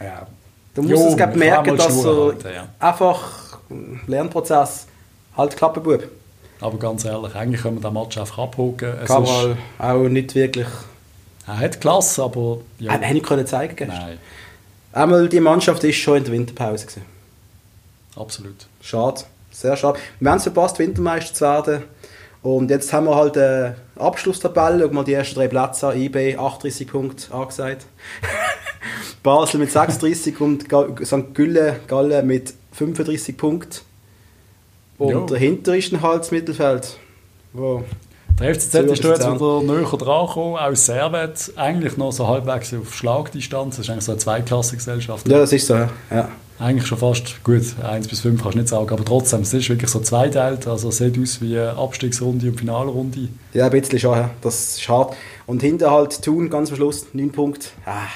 [0.00, 0.26] ja.
[0.74, 2.66] Da muss es glaub, man kann merken, dass so halten, ja.
[2.78, 3.58] einfach
[4.06, 4.86] Lernprozess
[5.36, 6.04] halt Klappenbub.
[6.60, 8.94] Aber ganz ehrlich, eigentlich können wir den Match einfach abhaken.
[9.02, 10.68] Es Cabral auch nicht wirklich.
[11.46, 12.92] er hat Klasse, aber ja.
[12.92, 13.98] Hätte ich können zeigen gestern.
[13.98, 14.18] nein,
[14.92, 17.02] Einmal die Mannschaft ist schon in der Winterpause gewesen.
[18.16, 18.66] absolut.
[18.80, 19.22] Schade,
[19.62, 19.98] sehr schade.
[20.20, 21.82] Wir haben es verpasst, Wintermeister zu werden.
[22.42, 24.84] Und jetzt haben wir halt eine Abschlusstabelle.
[24.86, 26.00] Schau mal die ersten drei Plätze an.
[26.00, 27.86] IB 38 Punkte angesagt.
[29.22, 30.66] Basel mit 36 und
[31.04, 31.34] St.
[31.34, 33.78] Gülle, Galle mit 35 Punkten.
[34.98, 35.26] Und Jo.
[35.26, 36.96] dahinter ist ein das Mittelfeld.
[37.52, 37.84] Wo
[38.40, 42.94] Der FCZ ist jetzt wieder näher dran gekommen, auch Servet, eigentlich noch so halbwegs auf
[42.94, 45.28] Schlagdistanz, das ist eigentlich so eine Zweiklassengesellschaft.
[45.28, 46.28] Ja, das ist so, ja.
[46.58, 49.68] Eigentlich schon fast, gut, 1 bis 5 kannst du nicht sagen, aber trotzdem, es ist
[49.68, 53.28] wirklich so zweiteilt, also es sieht aus wie Abstiegsrunde und Finalrunde.
[53.52, 54.30] Ja, ein bisschen schon, ja.
[54.42, 55.16] das ist hart.
[55.46, 57.68] Und hinter halt Thun, ganz am Schluss, 9 Punkte.
[57.84, 58.06] Ah.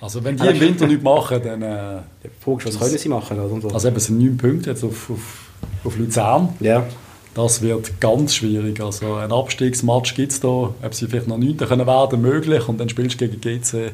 [0.00, 1.62] Also wenn die im Winter nichts machen, dann...
[1.62, 2.00] Äh,
[2.40, 3.38] fragst, was können sie machen?
[3.38, 5.50] Also, also eben, es sind 9 Punkte jetzt auf, auf,
[5.84, 6.50] auf Luzern.
[6.60, 6.84] Ja.
[7.34, 8.80] Das wird ganz schwierig.
[8.80, 11.56] Also ein Abstiegsmatch gibt es da, ob sie vielleicht noch 9.
[11.56, 12.68] können werden, möglich.
[12.68, 13.92] Und dann spielst du gegen GC.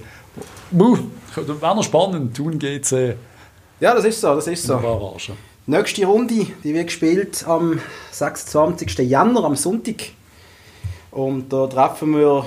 [0.72, 0.98] Uh,
[1.36, 3.16] wäre noch spannend, Thun GC.
[3.80, 4.78] Ja, das ist so, das ist so.
[5.66, 8.98] Nächste Runde, die wird gespielt am 26.
[8.98, 10.10] Januar, am Sonntag.
[11.10, 12.46] Und da treffen wir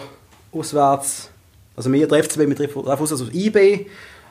[0.52, 1.30] auswärts,
[1.76, 3.88] also wir treffen wir treffen auswärts auf IB,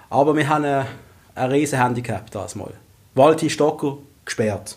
[0.09, 0.87] aber wir haben ein,
[1.35, 2.73] ein riesen Handicap das mal.
[3.15, 4.77] Walti Stocker gesperrt.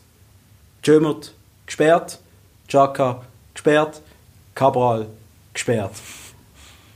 [0.84, 1.34] Jömert
[1.66, 2.20] gesperrt.
[2.68, 3.22] Chaka
[3.54, 4.02] gesperrt.
[4.56, 5.08] Cabral
[5.54, 5.92] gesperrt.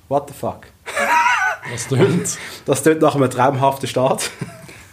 [0.10, 0.68] What the fuck?
[1.72, 2.38] Was tönt?
[2.66, 4.32] Das tönt nach einem traumhaften Start.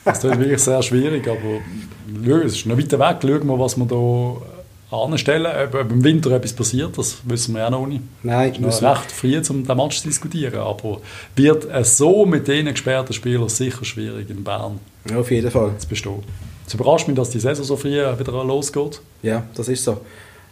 [0.05, 3.19] Das ist wirklich sehr schwierig, aber es ist noch weiter weg.
[3.23, 5.53] Schauen wir, was wir da anstellen.
[5.67, 8.03] Ob, ob im Winter etwas passiert, das wissen wir auch noch nicht.
[8.23, 10.61] Nein, es ist noch recht früh, um den Match zu diskutieren.
[10.61, 11.01] Aber
[11.37, 15.73] wird es so mit diesen gesperrten Spielern sicher schwierig in Bern ja, auf jeden Fall.
[15.79, 16.23] zu bestehen.
[16.67, 19.01] Es überrascht mich, dass die Saison so früh wieder losgeht.
[19.23, 20.01] Ja, das ist so.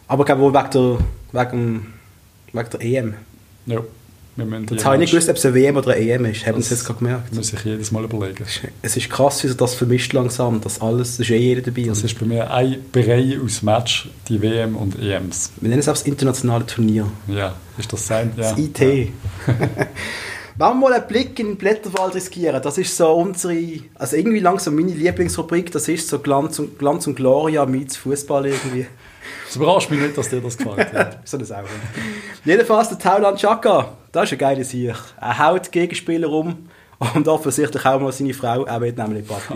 [0.07, 0.99] Aber ich glaube, wegen
[1.31, 1.93] der, wegen,
[2.51, 3.13] wegen der EM.
[3.65, 3.81] Ja.
[4.69, 6.45] Jetzt habe ich nicht gewusst, ob es eine WM oder eine EM ist.
[6.45, 7.33] Haben Sie es jetzt gerade gemerkt?
[7.33, 8.45] Muss ich jedes Mal überlegen.
[8.81, 10.61] Es ist krass, wie sich das vermischt langsam.
[10.61, 11.83] Das alles, ist eh jeder dabei.
[11.83, 15.51] Das ist bei mir ein Bereich aus Match, die WM und EMs.
[15.59, 17.07] Wir nennen es auch das internationale Turnier.
[17.27, 18.31] Ja, ist das sein?
[18.35, 18.51] Ja.
[18.51, 18.79] Das IT.
[18.79, 19.05] Ja.
[20.59, 23.55] Wenn wir mal einen Blick in den Blätterwald riskieren, das ist so unsere,
[23.95, 28.45] also irgendwie langsam meine Lieblingsrubrik, das ist so Glanz und, Glanz und Gloria mit Fußball
[28.45, 28.85] irgendwie.
[29.49, 31.17] Es überrascht mich nicht, dass dir das gefällt hat.
[31.27, 31.63] so das auch.
[32.45, 34.93] Jedenfalls der Tauland Chaka, das ist ein geiler Sieg.
[35.19, 36.69] Er haut Gegenspieler um
[37.15, 39.55] und offensichtlich auch mal seine Frau, er wird nämlich Papi.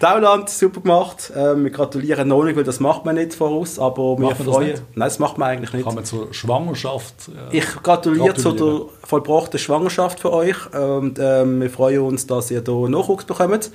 [0.00, 1.32] Tauland, super gemacht.
[1.36, 4.70] Ähm, wir gratulieren noch nicht, weil das macht man nicht voraus, aber wir Machen freuen...
[4.70, 5.84] Das Nein, das macht man eigentlich nicht.
[5.84, 11.60] Kann man zur Schwangerschaft äh, Ich gratuliere zu der vollbrachten Schwangerschaft für euch und ähm,
[11.60, 13.70] wir freuen uns, dass ihr hier Nachwuchs bekommt.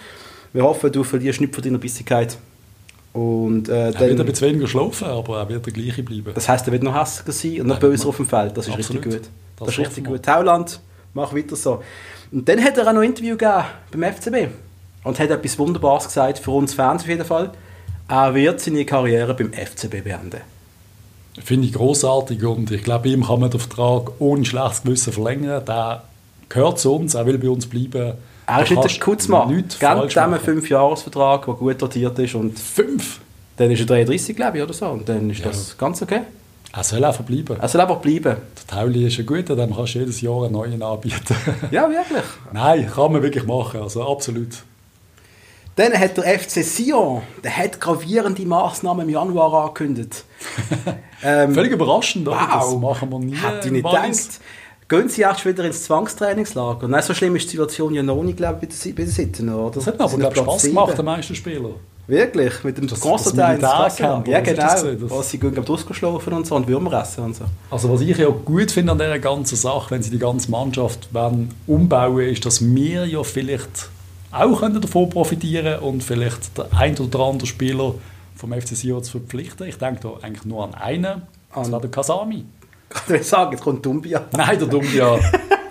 [0.51, 2.37] Wir hoffen, du verlierst nicht von deiner Bissigkeit.
[3.15, 6.33] Und, äh, er wird ein bisschen weniger schlafen, aber er wird der gleiche bleiben.
[6.35, 8.57] Das heisst, er wird noch hässiger sein und noch böser auf dem Feld.
[8.57, 9.05] Das ist Absolut.
[9.05, 9.29] richtig gut.
[9.55, 10.23] Das, das ist richtig gut.
[10.23, 10.81] Tauland,
[11.13, 11.81] mach weiter so.
[12.33, 14.49] Und dann hat er auch noch ein Interview gegeben beim FCB
[15.05, 17.51] und hat etwas Wunderbares gesagt, für uns Fans auf jeden Fall.
[18.09, 20.41] Er wird seine Karriere beim FCB beenden.
[21.41, 25.63] Finde ich großartig und ich glaube, ihm kann man den Vertrag ohne schlechtes Gewissen verlängern.
[25.65, 26.03] Der
[26.49, 28.15] gehört zu uns, er will bei uns bleiben.
[28.47, 29.63] Er ist nicht der Kutzmann.
[29.79, 32.35] Ganz dem einen 5-Jahres-Vertrag, der gut dotiert ist.
[32.35, 33.19] Und Fünf?
[33.57, 34.87] Dann ist er 33, glaube ich, oder so.
[34.87, 35.47] Und dann ist ja.
[35.47, 36.21] das ganz okay.
[36.73, 37.57] Er soll einfach bleiben.
[37.59, 38.35] Er soll einfach bleiben.
[38.35, 41.35] Der Tauli ist ein guter, dann kannst du jedes Jahr einen neuen anbieten.
[41.71, 42.23] ja, wirklich.
[42.51, 44.63] Nein, kann man wirklich machen, also absolut.
[45.77, 50.23] Dann hat der FC Sion, der hat gravierende Massnahmen im Januar angekündigt.
[51.23, 53.35] ähm, Völlig überraschend, wow, das machen wir nie.
[53.35, 54.39] Hätte ich nicht gedacht.
[54.87, 56.87] Gehen Sie erst wieder ins Zwangstrainingslager?
[56.87, 59.71] Nein, so schlimm ist die Situation ja noch nicht, glaube ich, bei den Sitten, oder?
[59.71, 61.73] Das hat aber, glaube Spaß gemacht, den meisten Spielern.
[62.07, 62.63] Wirklich?
[62.63, 63.61] Mit dem Konstantin
[64.27, 65.09] Ja, genau.
[65.09, 67.45] Was sie gehen ausgeschlafen und so und Würmer essen und so.
[67.71, 71.11] Also was ich ja gut finde an dieser ganzen Sache, wenn sie die ganze Mannschaft
[71.11, 73.89] werden umbauen, ist, dass wir ja vielleicht
[74.31, 77.95] auch davon profitieren und vielleicht der ein oder andere Spieler
[78.35, 79.67] vom FC Sion zu verpflichten.
[79.67, 81.23] Ich denke da eigentlich nur an einen,
[81.55, 82.45] und zwar der Kasami.
[82.93, 84.25] Ich will sagen, jetzt kommt Dumbia.
[84.31, 85.19] Nein, der Dumbia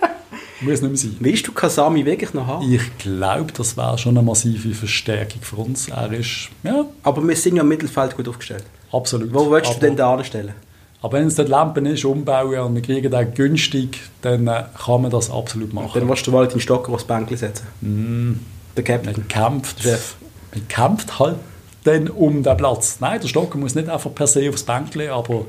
[0.61, 1.17] muss nicht mehr sein.
[1.19, 2.71] Willst du Kasami wirklich noch haben?
[2.71, 5.89] Ich glaube, das wäre schon eine massive Verstärkung für uns.
[5.89, 6.85] Er ist, ja.
[7.03, 8.63] Aber wir sind ja im Mittelfeld gut aufgestellt.
[8.91, 9.33] Absolut.
[9.33, 10.53] Wo willst aber, du denn da anstellen?
[11.01, 15.01] Aber wenn es dort Lampen ist, umbauen und wir kriegen den günstig, dann äh, kann
[15.01, 15.91] man das absolut machen.
[15.93, 17.67] Dann willst du mal den Stocker aufs Bänkchen setzen?
[17.81, 18.39] Mm.
[18.75, 19.13] Der Captain.
[19.13, 21.37] Man kämpft, man kämpft halt
[21.83, 22.97] dann um den Platz.
[22.99, 25.45] Nein, der Stocker muss nicht einfach per se aufs Bänkchen, aber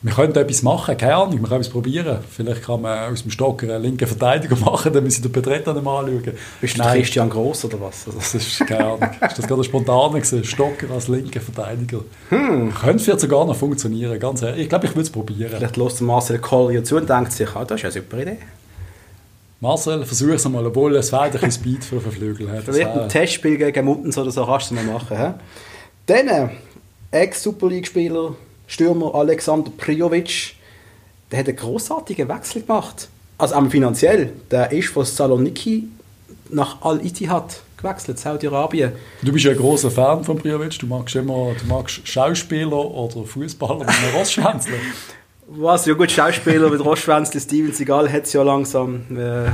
[0.00, 2.18] wir könnten etwas machen, keine Ahnung, wir können es probieren.
[2.30, 5.74] Vielleicht kann man aus dem Stocker einen linken Verteidiger machen, dann müssen wir den Betreter
[5.74, 6.34] nicht mal anschauen.
[6.60, 6.98] Bist du Nein.
[6.98, 8.04] Christian Gross oder was?
[8.04, 9.10] Das ist keine Ahnung.
[9.20, 10.44] ist das gerade spontan gewesen?
[10.44, 12.02] Stocker als linker Verteidiger.
[12.28, 12.72] Hm.
[12.74, 14.62] Könnte vielleicht sogar noch funktionieren, ganz ehrlich.
[14.62, 15.54] Ich glaube, ich würde es probieren.
[15.56, 18.38] Vielleicht lässt Marcel Collier zu und denkt sich, ah, das ist ja eine super Idee.
[19.60, 22.62] Marcel, versuch es mal, obwohl es fehlt ein bisschen Speed für den Flügel.
[22.64, 25.18] Vielleicht ein Testspiel gegen Muttens oder so kannst du mal machen.
[25.18, 25.32] He?
[26.06, 26.48] Dann, äh,
[27.10, 28.36] Ex-Super League-Spieler
[28.68, 30.54] Stürmer Alexander Prijovic,
[31.32, 33.08] der hat einen großartigen Wechsel gemacht.
[33.38, 34.32] Also auch finanziell.
[34.50, 35.88] Der ist von Saloniki
[36.50, 38.92] nach Al-Ittihad gewechselt, Saudi-Arabien.
[39.22, 40.78] Du bist ja ein großer Fan von Prijovic.
[40.78, 44.74] Du magst immer, du magst Schauspieler oder Fußballer mit einem Rostschwänzle.
[45.50, 49.50] Was, ja gut, Schauspieler mit Rostschwänzle, Steven Seagal hat es ja langsam äh,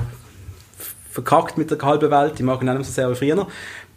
[1.09, 2.33] verkackt mit der halben Welt.
[2.35, 3.47] Ich mag ihn nicht mehr so sehr wie früher.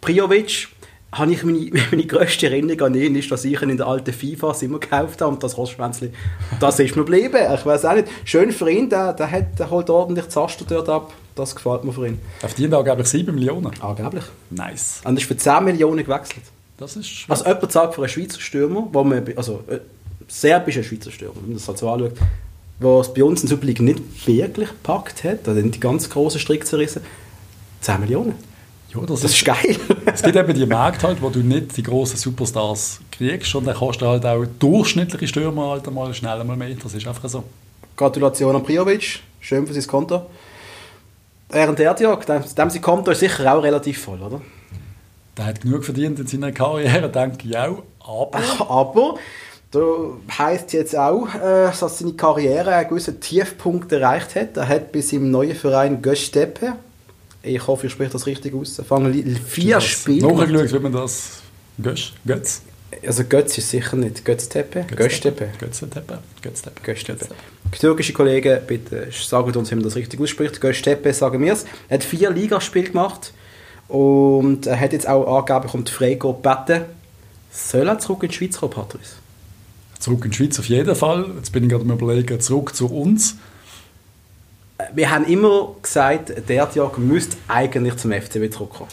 [0.00, 0.68] Prijovic,
[1.12, 4.12] habe ich meine, meine grösste Erinnerung an ihn ist, dass ich ihn in der alten
[4.12, 6.10] FIFA immer gekauft habe und das Rostschwänzli,
[6.60, 7.38] das ist mir geblieben.
[7.54, 8.08] Ich weiß auch nicht.
[8.24, 11.12] Schön für ihn, der, der, hat, der holt ordentlich Zaster dort ab.
[11.34, 12.18] Das gefällt mir für ihn.
[12.42, 13.70] Auf die angeblich 7 Millionen.
[13.80, 14.24] Angeblich.
[14.50, 15.00] Nice.
[15.04, 16.44] Und ist für 10 Millionen gewechselt.
[16.76, 19.78] Das ist Also jemand zahlt für einen Schweizer Stürmer, wo man, also äh,
[20.28, 22.12] serbischer Schweizer Stürmer, wenn man das halt so anschaut,
[22.80, 25.80] wo es bei uns in der Super League nicht wirklich gepackt hat, da sind die
[25.80, 27.02] ganz grossen Strick zerrissen,
[27.80, 28.34] 10 Millionen.
[28.94, 29.76] Ja, das, Das ist, geil.
[30.06, 33.76] es gibt eben die Märkte halt, wo du nicht die grossen Superstars kriegst und dann
[33.76, 36.74] kannst du halt auch durchschnittliche Stürmer halt einmal schnell mal mehr.
[36.82, 37.44] Das ist einfach so.
[37.96, 40.26] Gratulation an Prijovic, schön für sein Konto.
[41.50, 44.40] Aaron Derdiak, dem, dem sein Konto ist sicher auch relativ voll, oder?
[45.36, 47.82] Der hat genug verdient in seiner Karriere, denke ich auch.
[48.00, 48.38] Aber
[48.70, 49.14] Aber
[49.70, 49.80] da
[50.38, 54.56] heisst jetzt auch, äh, dass seine Karriere einen gewissen Tiefpunkt erreicht hat.
[54.56, 56.74] Er hat bis im neuen Verein Göztepe,
[57.42, 60.32] ich hoffe, ich spreche das richtig aus, fangen vier Spiele.
[60.32, 61.42] Nachgeschaut, wie man das...
[61.80, 62.12] Götz?
[62.26, 62.62] Götz?
[63.06, 65.50] Also Götz ist sicher nicht Göztepe, Göztepe.
[65.58, 66.18] Götz-Tepe.
[66.42, 66.80] Götz-Tepe.
[66.82, 67.26] Göztepe.
[67.78, 70.60] Türkische Kollegen, bitte sagt uns, wie man das richtig ausspricht.
[70.60, 71.66] Göztepe, sagen wir es.
[71.88, 73.32] Er hat vier Ligaspiele gemacht
[73.88, 76.86] und er hat jetzt auch angegeben, kommt Freiburg gebeten.
[77.52, 79.16] Soll er zurück in die Schweiz kommen, Patrice?
[79.98, 81.30] Zurück in die Schweiz auf jeden Fall.
[81.36, 83.36] Jetzt bin ich gerade am überlegen, zurück zu uns.
[84.94, 88.90] Wir haben immer gesagt, der Diag müsste eigentlich zum FCB zurückkommen.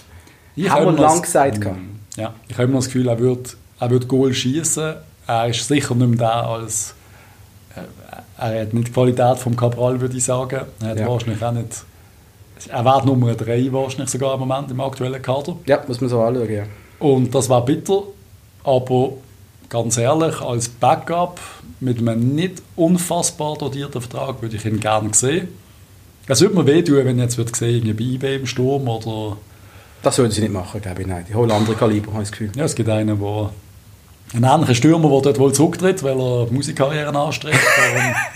[0.56, 1.60] Ich Haben wir lange gesagt.
[1.60, 4.96] Mm, Ja, ich habe immer das Gefühl, er wird, er wird Goal schießen.
[5.28, 6.94] Er ist sicher nicht mehr da als...
[7.76, 7.82] äh,
[8.38, 10.62] Er hat nicht die Qualität vom Cabral, würde ich sagen.
[10.82, 11.08] Er hat Ja.
[11.08, 11.84] wahrscheinlich auch nicht...
[12.70, 15.58] Er wird Nummer 3 wahrscheinlich sogar im Moment im aktuellen Kader.
[15.66, 16.50] Ja, muss man so anschauen.
[16.52, 16.64] Ja.
[17.00, 18.04] Und das war bitter,
[18.64, 19.10] aber
[19.70, 21.40] ganz ehrlich, als Backup
[21.82, 25.50] mit einem nicht unfassbar dotierten Vertrag würde ich ihn gerne sehen.
[26.28, 29.38] Es würde mir wehtun, wenn ich jetzt würde sehen, bei IB im Sturm oder...
[30.02, 31.08] Das würden sie nicht machen, glaube ich.
[31.08, 32.52] Nein, die holen andere Kaliber, habe ich das Gefühl.
[32.56, 33.50] Ja, es gibt einen, wo
[34.34, 37.60] einen ähnlichen Stürmer, der dort wohl zurücktritt, weil er die Musikkarriere anstrebt.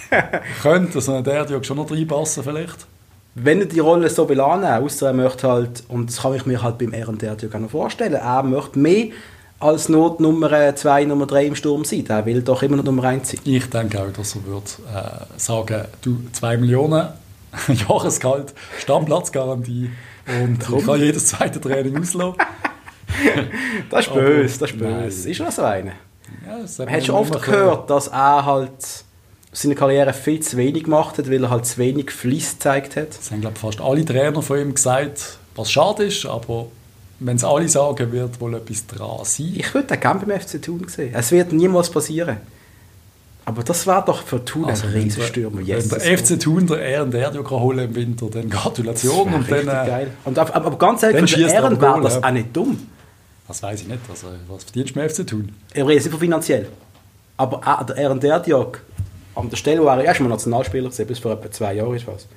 [0.61, 2.87] Könnte so ein der schon noch reinpassen vielleicht.
[3.35, 6.45] Wenn er die Rolle so will annehmen, außer er möchte halt, und das kann ich
[6.45, 9.07] mir halt beim natürlich auch noch vorstellen, er möchte mehr
[9.59, 12.05] als die Nummer 2, Nummer 3 im Sturm sein.
[12.07, 13.39] Er will doch immer noch Nummer 1 sein.
[13.43, 17.09] Ich denke auch, dass er wird äh, sagen, du, 2 Millionen
[17.89, 19.89] Jahresgehalt, Stammplatzgarantie
[20.41, 22.35] und ich kann jedes zweite Training auslassen.
[23.89, 25.29] Das ist böse, das ist böse.
[25.31, 25.93] Ist schon so eine.
[26.45, 29.03] Ja, das Man hat schon oft gehört, dass er halt
[29.51, 33.17] seine Karriere viel zu wenig gemacht hat, weil er halt zu wenig Fleiss gezeigt hat.
[33.17, 36.67] Das haben, glaube ich, fast alle Trainer von ihm gesagt, was schade ist, aber
[37.19, 39.53] wenn es alle sagen, wird wohl etwas dran sein.
[39.55, 41.13] Ich würde den gerne beim FC Thun sehen.
[41.13, 42.37] Es wird niemals passieren.
[43.49, 45.57] Aber das war doch für Thun Also, ein Riesenstürmer.
[45.65, 49.33] Wenn der FC Thun der R&R kann holen im Winter, dann Gratulation.
[49.33, 50.11] Und dann, äh, geil.
[50.23, 52.23] Und, aber, aber ganz ehrlich, für den Ehren Goal, das ja.
[52.25, 52.79] auch nicht dumm.
[53.47, 54.01] das weiß ich nicht.
[54.07, 55.51] Also, was verdienst du beim FC Thun?
[55.73, 56.67] Ich rede nicht von finanziell.
[57.37, 58.81] Aber auch der R&R Diag,
[59.33, 62.05] an der Stelle, wo er erst mal Nationalspieler war, bis vor etwa zwei Jahren ist
[62.05, 62.27] was.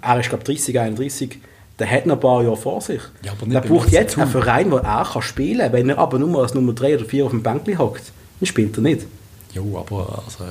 [0.00, 1.40] Er ist, glaube 30, 31.
[1.80, 3.00] Der hat noch ein paar Jahre vor sich.
[3.24, 5.72] Ja, der braucht jetzt einen Verein, wo er kann spielen kann.
[5.72, 8.76] Wenn er aber nur als Nummer 3 oder 4 auf dem Bänkli hockt, dann spielt
[8.76, 9.06] er nicht.
[9.54, 10.44] Jo, aber also,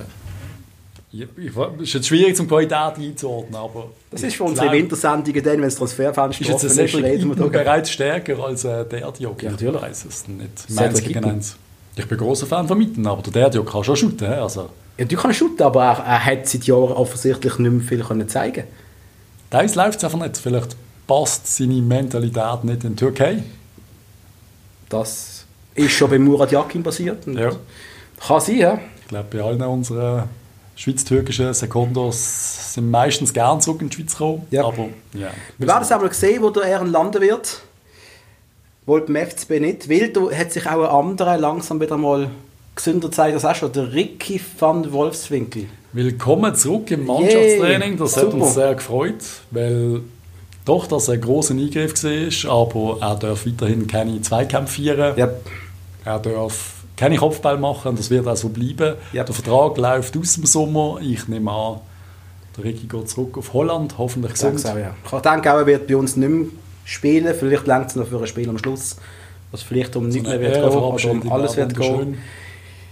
[1.14, 3.90] ich, ich, es ist jetzt schwierig, zum Qualität einzuordnen, aber...
[4.10, 6.96] Das ist für unsere glaub, Wintersendungen dann, wenn das Transferfenster Ist jetzt offen ein ist,
[6.96, 7.48] reden wir da.
[7.48, 9.44] bereits stärker als äh, der Diog?
[9.44, 9.76] Ja, natürlich.
[9.76, 10.70] Ich weiß es nicht.
[10.70, 11.58] Meins gegen eins.
[11.98, 14.26] Ich bin großer Fan von Mitten, aber der Diog kann schon shooten.
[14.28, 18.04] Also, Ja, du kannst shooten, aber er, er hat seit Jahren offensichtlich nicht mehr viel
[18.04, 18.64] können zeigen
[19.50, 20.38] Teils läuft es einfach nicht.
[20.38, 23.44] Vielleicht passt seine Mentalität nicht in die Türkei.
[24.88, 27.28] Das ist schon bei Murat Yakin passiert.
[27.28, 27.52] Ja.
[28.26, 28.80] Kann sein, ja.
[29.02, 30.30] Ich glaube, bei allen unseren
[30.76, 34.48] schweiz-türkischen Sekundos sind meistens gern zurück in die Schweiz gekommen.
[34.52, 34.66] Ja.
[34.66, 35.30] Aber, ja.
[35.58, 37.62] Wir werden es einmal sehen, wo der Ehren landen wird.
[38.86, 39.90] Wohl beim FCB nicht.
[39.90, 42.30] Weil da hat sich auch ein anderer langsam wieder mal
[42.76, 45.66] gesünder gezeigt, das auch schon, der Ricky van Wolfswinkel.
[45.94, 47.98] Willkommen zurück im Mannschaftstraining.
[47.98, 48.38] Das hat super.
[48.38, 50.02] uns sehr gefreut, weil
[50.64, 55.18] doch das ein großer Eingriff war, aber er darf weiterhin keine Zweikämpfe führen.
[55.18, 55.30] Ja,
[56.06, 58.95] Er darf keine Kopfball machen und das wird auch so bleiben.
[59.12, 59.24] Ja.
[59.24, 60.99] Der Vertrag läuft aus dem Sommer.
[61.02, 61.80] Ich nehme an,
[62.56, 64.64] der Ricky geht zurück auf Holland, hoffentlich ich gesund.
[64.68, 64.93] auch, ja.
[65.04, 66.45] Ich denke auch, er wird bei uns nicht mehr
[66.86, 67.34] spielen.
[67.34, 68.97] Vielleicht längt es noch für ein Spiel am Schluss.
[69.49, 72.20] Was vielleicht um nichts mehr wird gehen, Ehrenverabschiedung um alles wird gehen.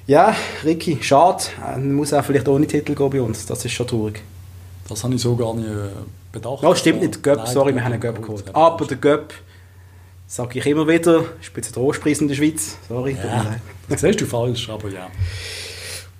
[0.07, 0.35] Ja,
[0.65, 1.43] Ricky, schade.
[1.63, 3.45] Er muss auch vielleicht ohne Titel gehen bei uns.
[3.45, 4.23] Das ist schon traurig.
[4.87, 5.89] Das habe ich so gar nicht äh,
[6.31, 6.63] bedacht.
[6.63, 7.21] Ja, stimmt nicht.
[7.21, 8.43] Göpp, sorry, wir haben einen Göpp geholt.
[8.53, 9.35] Aber der Göpp,
[10.31, 11.25] Sage ich immer wieder,
[11.55, 12.77] bisschen Trostpreis in der Schweiz.
[12.87, 13.13] Sorry.
[13.13, 13.55] Ja,
[13.89, 15.09] das siehst du falsch, aber ja.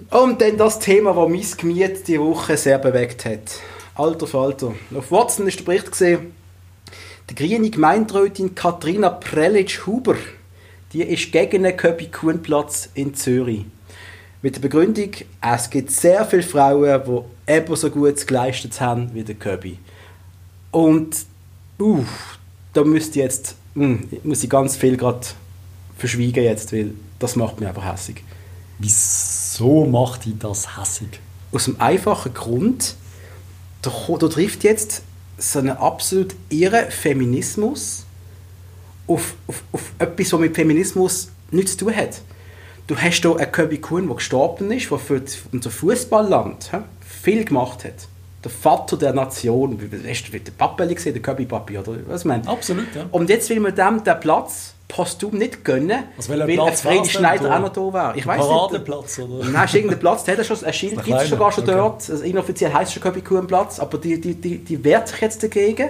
[0.10, 3.60] Und dann das Thema, das mein Gemüt die Woche sehr bewegt hat.
[3.94, 4.74] Alter Falter.
[4.96, 6.34] Auf Watson ist der Bericht gesehen,
[7.30, 10.16] die grüne Gemeinderätin Katrina Prelitsch-Huber,
[10.92, 13.66] die ist gegen den Köbi-Kuhn-Platz in Zürich.
[14.42, 19.36] Mit der Begründung, es gibt sehr viele Frauen, die ebenso gut geleistet haben wie der
[19.36, 19.78] Köbi.
[20.72, 21.16] Und,
[21.78, 22.40] uff,
[22.74, 25.26] da müsste ich jetzt, hm, muss ich ganz viel gerade
[25.98, 28.24] verschwiegen jetzt, weil das macht mich einfach hässig.
[28.80, 31.20] Wieso macht die das hässig?
[31.52, 32.96] Aus dem einfachen Grund,
[33.82, 35.04] da, da trifft jetzt
[35.38, 38.06] so einen absolut irren Feminismus
[39.08, 42.22] auf, auf, auf etwas, was mit Feminismus nichts zu tun hat.
[42.88, 47.84] Du hast hier einen Köbi Kuhn, der gestorben ist, der für unser Fußballland viel gemacht
[47.84, 48.08] hat.
[48.44, 49.80] Der Vater der Nation.
[50.08, 52.48] Hast du den Pappeli gesehen, der Köbi Papi, oder was meine?
[52.48, 53.06] Absolut, ja.
[53.12, 57.10] Und jetzt will man dem den Platz posthum nicht gönnen, Also weil Platz Freddy?
[57.10, 58.14] Schneider Der- auch noch da wäre.
[58.18, 58.50] Ich weiß nicht.
[58.50, 59.46] Paradeplatz, oder?
[59.46, 61.74] Nein, ist irgendein Platz, der hat schon, ein Schild gibt es sogar schon okay.
[61.74, 62.10] dort.
[62.10, 65.44] Also inoffiziell heisst es schon Köbi Kuhn-Platz, aber die, die, die, die wehrt sich jetzt
[65.44, 65.90] dagegen,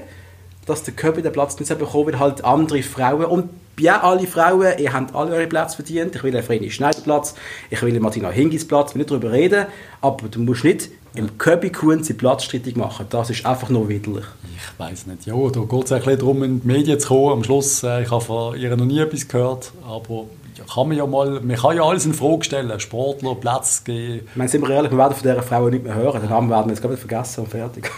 [0.65, 4.77] dass der Köbi den Platz nicht bekommen weil halt andere Frauen und ja, alle Frauen,
[4.77, 6.13] ihr habt alle eure Plätze verdient.
[6.13, 7.35] Ich will einen Vreni Schneider Platz,
[7.69, 9.67] ich will einen Martina Hingis Platz, wir nicht darüber reden,
[10.01, 13.05] aber du musst nicht im Kuhn seinen Platz strittig machen.
[13.09, 14.25] Das ist einfach nur widerlich.
[14.55, 15.25] Ich weiß nicht.
[15.25, 17.33] Ja, da geht es ein bisschen darum, in die Medien zu kommen.
[17.33, 20.97] Am Schluss, äh, ich habe von ihr noch nie etwas gehört, aber ja, kann man
[20.97, 22.79] ja mal, man kann ja alles in Frage stellen.
[22.79, 24.27] Sportler, Platz geben.
[24.29, 26.21] Ich meine, sind wir ehrlich, wir werden von dieser Frau nicht mehr hören.
[26.21, 27.89] Den Namen werden wir jetzt gerade vergessen und fertig.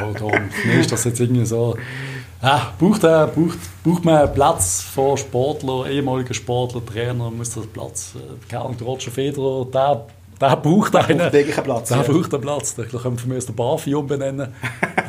[0.00, 1.76] Ja, darum, für mich ist das jetzt irgendwie so.
[2.42, 8.14] Ja, braucht, äh, braucht, braucht man Platz für Sportler, ehemalige Sportler, Trainer, muss das Platz.
[8.16, 10.06] Äh, keine Ahnung, Roger Federer, der,
[10.40, 11.18] der braucht einen.
[11.18, 12.02] braucht wirklich einen Platz, Der ja.
[12.02, 12.74] braucht einen Platz.
[12.74, 14.54] Da können wir aus den Bafi umbenennen.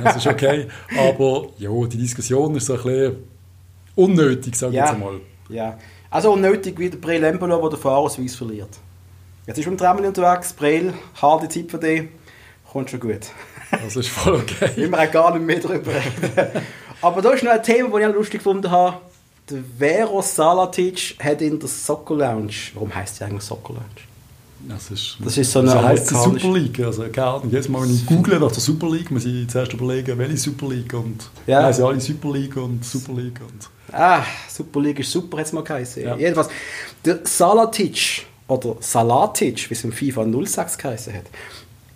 [0.03, 0.67] Das ist okay.
[0.97, 3.15] Aber ja, die Diskussion ist so ein bisschen
[3.95, 4.85] unnötig, sage ich Ja.
[4.85, 5.19] jetzt einmal.
[5.49, 5.77] Ja.
[6.09, 8.69] Also unnötig wie der Breel Embolo, der den Fahrausweis verliert.
[9.47, 12.07] Jetzt ist man Tremel unterwegs, Breel, harte Zeit für dich,
[12.71, 13.27] kommt schon gut.
[13.71, 14.69] Das ist voll okay.
[14.75, 16.63] Wir auch gar nicht mehr darüber reden.
[17.01, 18.97] Aber da ist noch ein Thema, das ich auch lustig gefunden habe.
[19.49, 23.85] Der Vero Salatic hat in der Soccer Lounge, warum heisst die eigentlich Soccer Lounge?
[24.67, 26.79] Das ist, Das ist so eine so heisst Super League.
[26.79, 29.73] Also, keine Ahnung, jedes Mal, wenn ich google nach der Super League, muss ich zuerst
[29.73, 30.93] überlegen, welche Super League.
[30.93, 31.69] Und Ja.
[31.69, 31.77] ja.
[31.77, 33.39] ja alle Super League und Super League.
[33.41, 36.03] Und Ah, Super League ist super, hat es mal geheißen.
[36.03, 36.15] Ja.
[36.17, 36.49] Jedenfalls,
[37.03, 41.25] der Salatic, oder Salatic, wie es im FIFA 06 geheißen hat,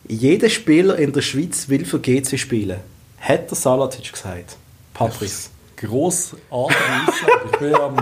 [0.07, 2.79] jeder Spieler in der Schweiz will für GC spielen.
[3.19, 4.57] Hat der Salatic gesagt.
[4.93, 5.49] Patrice.
[5.75, 7.49] grossartige Aussage.
[7.51, 7.95] Ich bin am,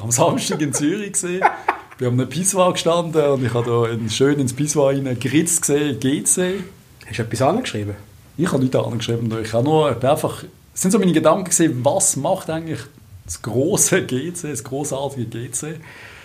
[0.00, 1.42] am Samstag in Zürich gesehen,
[2.10, 6.00] bin am Pissoir gestanden und ich habe da in, schön ins Pissoir rein geritzt gesehen,
[6.00, 6.64] GC.
[7.06, 7.94] Hast du etwas angeschrieben?
[8.36, 9.32] Ich habe nichts angeschrieben.
[9.42, 10.44] Ich habe nur einfach,
[10.74, 12.80] es sind so meine Gedanken gesehen, was macht eigentlich
[13.24, 15.76] das große GC, das großartige GC.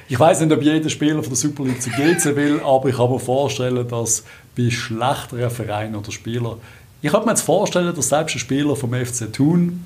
[0.10, 2.96] Ich weiß nicht, ob jeder Spieler von der Super League zu GC will, aber ich
[2.96, 4.24] kann mir vorstellen, dass
[4.56, 6.58] bei schlechteren Vereinen oder Spielern,
[7.02, 9.84] ich kann mir jetzt vorstellen, dass selbst ein Spieler vom FC Thun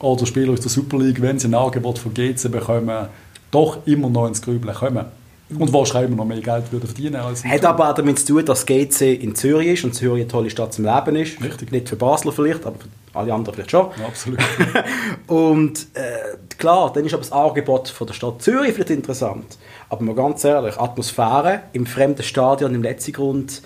[0.00, 3.06] oder Spieler aus der Super League, wenn sie ein Angebot von GC bekommen,
[3.50, 5.19] doch immer noch ins Grübeln kommen.
[5.58, 8.66] Und wahrscheinlich noch mehr Geld würden verdienen als Hat aber auch damit zu tun, dass
[8.66, 11.42] GC in Zürich ist und Zürich eine tolle Stadt zum Leben ist.
[11.42, 11.72] Richtig.
[11.72, 13.88] Nicht für Basler vielleicht, aber für alle anderen vielleicht schon.
[13.98, 14.38] Ja, absolut.
[15.26, 19.58] Und äh, klar, dann ist aber das Angebot von der Stadt Zürich vielleicht interessant.
[19.88, 23.62] Aber mal ganz ehrlich, Atmosphäre im fremden Stadion, im letzten Grund,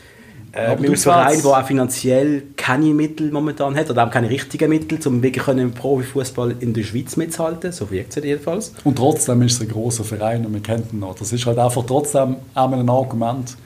[0.54, 4.10] äh, Aber mit einem du Verein, der auch finanziell keine Mittel momentan hat, oder auch
[4.10, 8.22] keine richtigen Mittel, um wirklich können im Profifußball in der Schweiz mitzuhalten, so wirkt es
[8.24, 8.72] jedenfalls.
[8.84, 11.16] Und trotzdem ist es ein großer Verein und wir kennen ihn noch.
[11.16, 13.56] Das ist halt einfach trotzdem einmal ein Argument.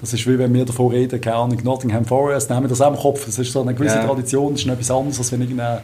[0.00, 2.92] Das ist wie wenn wir davon reden, keine Ahnung, Nottingham Forest, nehmen wir das auch
[2.92, 3.26] im Kopf.
[3.26, 4.04] Das ist so eine gewisse Ja.
[4.04, 5.82] Tradition, das ist etwas anderes, als wenn irgendeine,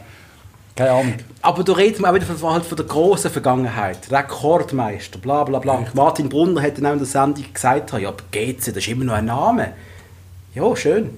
[0.73, 1.13] keine Ahnung.
[1.41, 4.09] Aber da redet man auch wieder von, halt von der grossen Vergangenheit.
[4.09, 5.83] Rekordmeister, bla bla bla.
[5.93, 9.03] Martin Brunner hat dann auch in der Sendung gesagt, ja, aber GC, das ist immer
[9.03, 9.73] noch ein Name.
[10.55, 11.09] Ja, schön.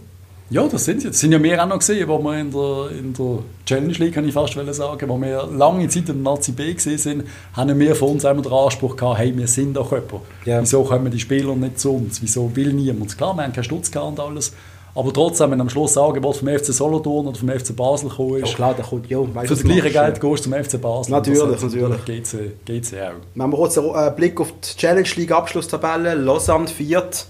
[0.50, 1.10] Ja, das sind sie.
[1.10, 4.14] Das sind ja wir auch noch gesehen, wo wir in der, in der Challenge League,
[4.14, 7.24] kann ich fast sagen, wo wir lange Zeit im Nazi B gesehen sind,
[7.54, 10.24] haben wir von uns immer den Anspruch gehabt, hey, wir sind doch jemand.
[10.46, 10.62] Ja.
[10.62, 12.22] Wieso kommen die Spieler nicht zu uns?
[12.22, 13.18] Wieso will niemand?
[13.18, 14.54] Klar, wir haben keinen Stutz gehabt und alles.
[14.96, 18.40] Aber trotzdem, wenn am Schluss ein Angebot vom FC Solothurn oder vom FC Basel gekommen
[18.40, 20.10] Ja, ist, klar, da kommt, ja, weißt, für das gleiche Geld ja.
[20.10, 21.12] gehst du zum FC Basel.
[21.12, 22.06] Natürlich, das natürlich.
[22.06, 23.12] GC, GC auch.
[23.36, 27.28] Wenn wir kurz einen Blick auf die Challenge League Abschlusstabelle, Lausanne viert,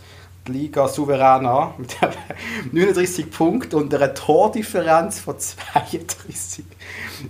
[0.48, 1.96] die Liga souverän an, mit
[2.72, 6.66] 39 Punkten und einer Tordifferenz von 32.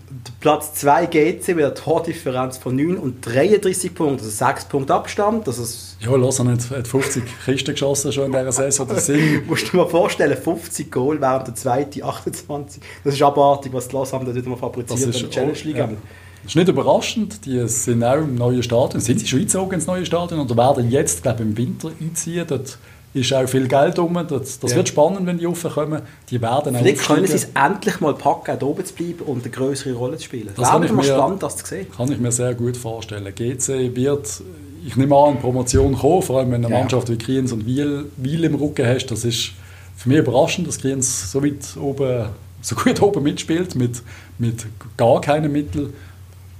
[0.10, 4.94] Der Platz 2 GC mit einer Tordifferenz von 9 und 33 Punkten, also 6 Punkte
[4.94, 5.48] Abstand.
[5.48, 8.88] Das ist, Ja, Lausanne hat, hat 50 Kisten geschossen schon in dieser Saison.
[8.88, 12.82] Das sind, musst du dir mal vorstellen, 50 Goal während der zweiten 28.
[13.04, 15.78] Das ist abartig, was die Lausanne dort wieder mal fabriziert Das in der Challenge League.
[15.78, 15.84] ja.
[15.84, 15.98] haben.
[16.44, 19.02] Das ist nicht überraschend, die sind auch im neuen Stadion.
[19.02, 22.46] Sind sie schon eingezogen ins neue Stadion oder werden jetzt, glaube ich, im Winter einziehen?
[22.48, 22.78] Dort
[23.22, 24.18] ist auch viel Geld rum.
[24.28, 24.78] Das, das Ja.
[24.78, 26.02] wird spannend, wenn die raufkommen.
[26.30, 29.52] Die werden auch Vielleicht können sie es endlich mal packen, oben zu bleiben und eine
[29.52, 30.50] größere Rolle zu spielen.
[30.56, 31.88] Das wäre ich mal mir- spannend, das zu sehen.
[31.96, 33.26] Kann ich mir sehr gut vorstellen.
[33.34, 34.42] GC wird,
[34.86, 36.80] ich nehme an, Promotion kommen, vor allem wenn eine Ja.
[36.80, 39.08] Mannschaft wie Kriens und Wiel, Wiel im Rücken hast.
[39.08, 39.52] Das ist
[39.96, 42.28] für mich überraschend, dass Kriens so weit oben,
[42.62, 44.02] so gut oben mitspielt, mit,
[44.38, 44.66] mit
[44.96, 45.94] gar keinen Mitteln.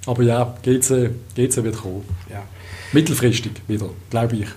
[0.06, 2.04] Aber ja, GC, GC wird kommen.
[2.32, 2.44] Ja.
[2.94, 4.48] Mittelfristig wieder, glaube ich.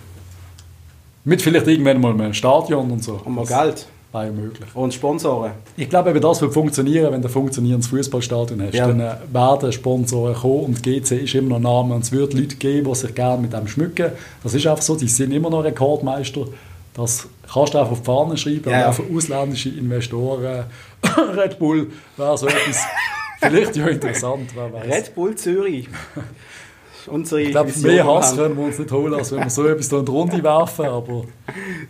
[1.24, 3.20] Mit vielleicht irgendwann mal einem Stadion und so.
[3.24, 3.86] Und mal Geld.
[4.12, 4.68] Wäre ja möglich.
[4.74, 5.52] Und Sponsoren.
[5.76, 8.74] Ich glaube, eben das wird funktionieren, wenn du ein funktionierendes Fußballstadion hast.
[8.74, 8.88] Ja.
[8.88, 12.34] Dann äh, werden Sponsoren kommen und GC ist immer noch ein Name und es wird
[12.34, 14.10] Leute geben, die sich gerne mit dem schmücken.
[14.42, 16.46] Das ist einfach so, die sind immer noch Rekordmeister.
[16.94, 18.70] Das kannst du einfach auf die Fahne schreiben.
[18.70, 18.86] Ja.
[18.86, 20.64] Und auch für ausländische Investoren,
[21.36, 22.80] Red Bull wäre so etwas
[23.40, 24.50] vielleicht ja interessant.
[24.56, 24.86] Wer weiß.
[24.86, 25.88] Red Bull Zürich.
[27.06, 28.36] Unsere ich glaube, mehr Hass haben.
[28.36, 30.86] können wir uns nicht holen, als wenn wir so etwas da in die Runde werfen.
[30.86, 31.24] Aber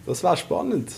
[0.07, 0.91] Das wäre spannend.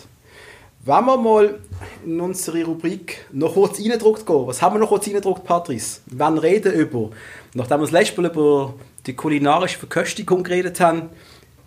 [0.85, 1.61] Wenn wir mal
[2.05, 6.01] in unsere Rubrik noch kurz reingedruckt gehen, was haben wir noch kurz reingedruckt, Patrice?
[6.07, 7.11] Wir werden reden über,
[7.55, 8.75] nachdem wir das letzte Mal über
[9.07, 11.11] die kulinarische Verköstigung geredet haben,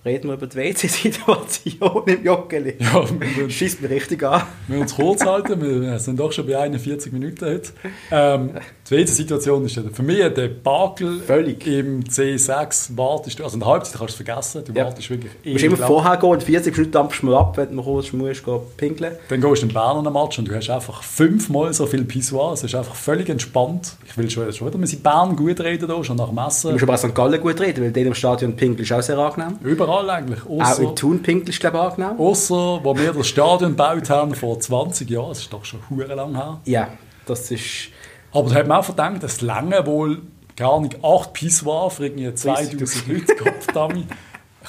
[0.05, 2.75] reden wir über die WC-Situation im Joggeli.
[2.79, 3.03] ja,
[3.35, 4.43] wir Schießt mich richtig an.
[4.67, 7.69] Wir müssen uns kurz halten, wir sind doch schon bei 41 Minuten heute.
[8.11, 11.65] Ähm, die zweite Situation ist für mich der Bakel Völlig.
[11.65, 14.85] im C6 wartest du, also in der Halbzeit kannst du es vergessen, du Ja.
[14.85, 15.87] wartest wirklich Du musst immer lang.
[15.87, 19.15] vorher gehen und 40 Minuten dampfst du mal ab, wenn du kurz musst, gehen pinkeln.
[19.29, 22.53] Dann gehst du in Bern an Match und du hast einfach fünfmal so viel Pissoir,
[22.53, 23.95] es ist einfach völlig entspannt.
[24.07, 26.41] Ich will schon, schon wieder müssen Bern gut reden, da, schon nach dem Du
[26.73, 27.15] musst aber auch St.
[27.15, 29.57] Gallen gut reden, weil denen im Stadion pinkeln ist auch sehr angenehm.
[29.63, 33.71] Überall eigentlich, Auch außer, in Thun pinkeln ist, glaube ich, außer wo wir das Stadion
[33.71, 36.59] gebaut haben vor 20 Jahren, das ist doch schon hure lang her.
[36.65, 36.89] Ja,
[37.25, 37.89] das ist...
[38.31, 40.21] Aber da hat man auch verdammt, dass lange wohl
[40.57, 44.05] gar nicht 8 Pissoir für irgendwie 2000 Leute.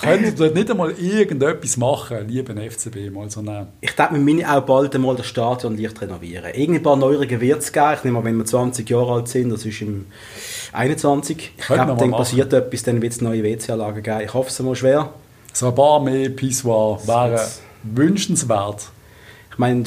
[0.01, 3.11] Könnt ihr dort nicht einmal irgendetwas machen, lieber FCB?
[3.11, 3.43] Mal so
[3.81, 6.53] Ich denke, wir müssen auch bald einmal das Stadion leicht renovieren.
[6.53, 7.95] Irgendein paar Neuerungen wird es geben.
[7.97, 10.07] Ich nehme an, wenn wir 20 Jahre alt sind, das ist im
[10.77, 11.53] 21.
[11.57, 12.13] Ich glaube, dann machen.
[12.13, 14.21] passiert etwas, dann wird es neue WC-Anlagen geben.
[14.21, 15.11] Ich hoffe es mal schwer.
[15.53, 17.41] so ein paar mehr Pissoir wären
[17.83, 18.91] wünschenswert.
[19.51, 19.85] Ich meine,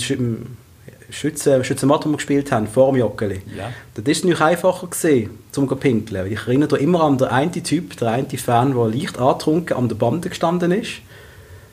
[1.12, 3.42] Schützen, Schützenmatt, wo wir gespielt haben, vor dem Joggeli.
[3.58, 3.72] Ja.
[3.96, 6.32] Das ist natürlich einfacher gewesen, zum zu pinkeln.
[6.32, 9.90] Ich erinnere mich immer an den einen Typ, der eine Fan, der leicht angetrunken an
[9.90, 11.02] der Bande gestanden ist,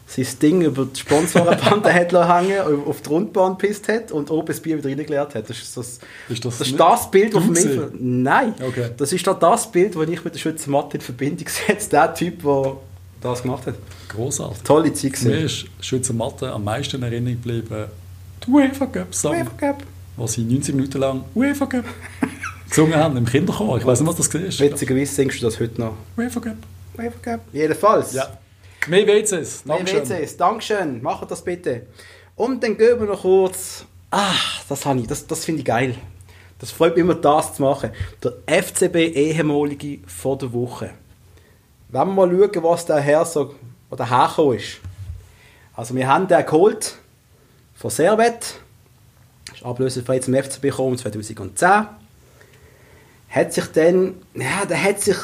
[0.06, 4.60] sein Ding über die Sponsorenbande hat hängen, auf die Rundbahn gepisst hat und oben das
[4.60, 5.50] Bier wieder reingeleert hat.
[5.50, 5.98] Das ist das,
[6.28, 7.66] Ist das das, ist das Bild, das mich...
[7.98, 8.90] Nein, Okay.
[8.96, 11.90] das ist doch das Bild, das ich mit der Schützenmatte in Verbindung setze.
[11.90, 12.76] Der Typ, der
[13.20, 13.74] das gemacht hat.
[14.08, 14.62] Großartig.
[14.62, 15.44] Tolle Zeit Mir gewesen.
[15.44, 17.86] ist Schützenmatte am meisten in Erinnerung geblieben.
[18.46, 19.82] Die UEFA Cup Song, UEFA Cup.
[20.16, 21.84] wo sie 90 Minuten lang UEFA Cup
[22.68, 23.78] gesungen haben im Kinderchor.
[23.78, 24.40] Ich weiß nicht, was das war.
[24.70, 25.94] Witzigerweise singst du das heute noch.
[26.16, 26.56] UEFA Cup.
[26.96, 27.40] UEFA Cup.
[27.52, 28.12] Jedenfalls.
[28.12, 28.28] Ja.
[28.88, 29.64] Mehr WCs.
[29.64, 30.08] Mehr Dankeschön.
[30.08, 30.36] WCs.
[30.36, 31.02] Dankeschön.
[31.02, 31.86] Macht das bitte.
[32.36, 33.84] Und dann gehen wir noch kurz.
[34.10, 35.06] Ach, das habe ich.
[35.06, 35.94] Das, das finde ich geil.
[36.58, 37.90] Das freut mich immer, das zu machen.
[38.22, 40.92] Der FCB ehemalige vor der Woche.
[41.88, 43.54] Wenn wir mal schauen, was der Herr so
[43.90, 44.78] oder hergekommen ist.
[45.74, 46.96] Also wir haben den geholt
[47.74, 48.60] von Servet.
[49.54, 51.86] Ist ablösefrei zum FCB gekommen 2010.
[53.28, 55.16] Hat sich dann, ja, der hat sich,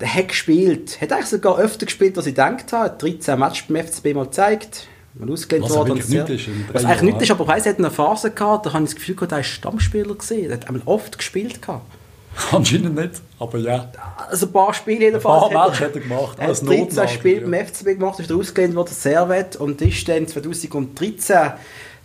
[0.00, 1.00] der hat gespielt.
[1.00, 2.84] Hat eigentlich sogar öfter gespielt, als ich gedacht habe.
[2.84, 4.86] Hat 13 Matches beim FCB mal gezeigt.
[5.14, 5.98] Mal ausgelehnt Was ja worden.
[5.98, 8.84] ist Was eigentlich nichts ist, aber ich weiss, er hat eine Phase gehabt, da habe
[8.84, 10.50] ich das Gefühl gehabt, er war Stammspieler gesehen.
[10.50, 11.84] Er hat einmal oft gespielt gehabt.
[12.52, 13.90] Anscheinend nicht, aber ja.
[14.28, 15.70] Also ein paar Spiele Ein paar jedenfalls.
[15.70, 16.38] Matches hat er gemacht.
[16.38, 17.48] Er hat 13 Notnagel, Spiele ja.
[17.48, 21.52] beim FCB gemacht, ist er ausgelehnt worden, Servet, und ist dann 2013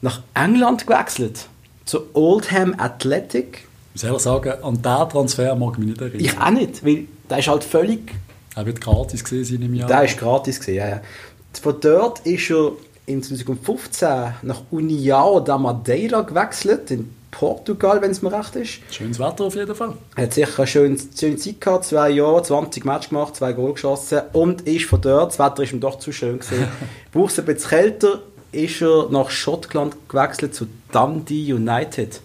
[0.01, 1.47] nach England gewechselt.
[1.85, 3.67] Zu Oldham Athletic.
[3.95, 6.19] Ich muss ehrlich sagen, an diesen Transfer mag ich mich nicht erinnern.
[6.19, 8.11] Ich auch nicht, weil der ist halt völlig
[8.55, 9.87] Er wird gratis gesehen sein im Jahr.
[9.87, 11.01] Der ist gratis gewesen, ja, ja.
[11.61, 12.71] Von dort ist er
[13.05, 14.09] in 2015
[14.41, 18.79] nach União da Madeira gewechselt, in Portugal, wenn es mir recht ist.
[18.91, 19.93] Schönes Wetter auf jeden Fall.
[20.15, 23.73] Er hat sicher eine schöne, schöne Zeit gehabt, zwei Jahre, 20 Matches gemacht, zwei Goal
[23.73, 26.67] geschossen und ist von dort, das Wetter ist ihm doch zu schön gewesen,
[27.11, 28.19] braucht es ein bisschen kälter,
[28.51, 32.21] ist er nach Schottland gewechselt zu Dundee United.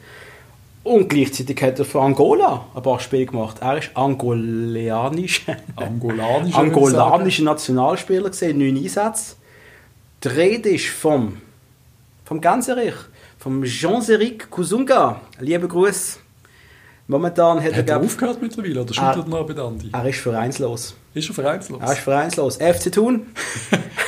[0.89, 3.59] Und gleichzeitig hat er für Angola ein paar Spiele gemacht.
[3.61, 5.45] Er ist angolanisch.
[5.77, 6.55] Angolanisch.
[6.55, 9.37] angolanischer Nationalspieler gesehen, neun Einsätze.
[10.25, 11.43] Die Rede ist vom,
[12.25, 12.95] vom Ganserich,
[13.39, 15.21] vom Jean-Éric Kusunga.
[15.39, 16.21] Lieber Gruß.
[17.07, 19.91] Momentan hat er, Hat er glaub, aufgehört mittlerweile oder schüttelt er noch bei Andi?
[19.93, 20.95] er ist vereinslos.
[21.13, 21.81] Ist er vereinslos?
[21.83, 22.57] Er ist vereinslos.
[22.57, 23.27] FC Thun.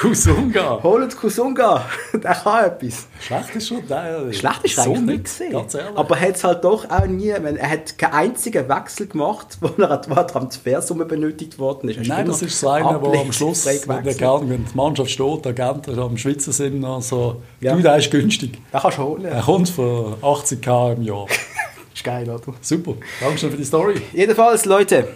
[0.00, 0.80] Kusunga.
[0.82, 1.84] Holt Kusunga,
[2.14, 3.06] der kann etwas.
[3.20, 4.32] Schlecht ist schon der.
[4.32, 5.52] Schlecht ist eigentlich nicht gesehen.
[5.52, 5.96] Ganz ehrlich.
[5.98, 9.58] Aber er hat es halt doch auch nie, wenn- er hat keinen einzigen Wechsel gemacht,
[9.60, 12.08] wo er an der Transfersumme benötigt worden ist.
[12.08, 15.44] Nein, das ist so einer, der am Schluss, wenn, der gerne, wenn die Mannschaft steht,
[15.44, 17.74] der Agenten am Schwitzen sind, noch so, Ja.
[17.76, 18.52] du, der ist günstig.
[18.72, 19.24] Den kannst du holen.
[19.26, 21.26] Er kommt für 80k im Jahr.
[21.94, 22.40] Ist geil, oder?
[22.62, 24.00] Super, Dankeschön für die Story.
[24.14, 25.08] Jedenfalls, Leute,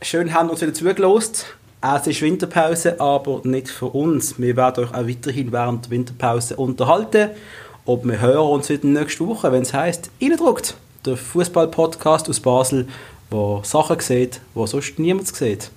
[0.00, 1.44] schön haben wir uns wieder zugelost.
[1.84, 4.38] Es ist Winterpause, aber nicht für uns.
[4.38, 7.30] Wir werden euch auch weiterhin während der Winterpause unterhalten.
[7.84, 12.86] Und wir hören uns wieder nächste Woche, wenn es heisst, «Innendruckt», der Fußball-Podcast aus Basel,
[13.30, 15.72] wo Sachen sieht, die sonst niemand sieht.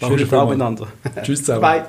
[0.00, 0.86] Schönen Tag miteinander.
[1.22, 1.60] Tschüss zusammen.
[1.60, 1.84] Bye.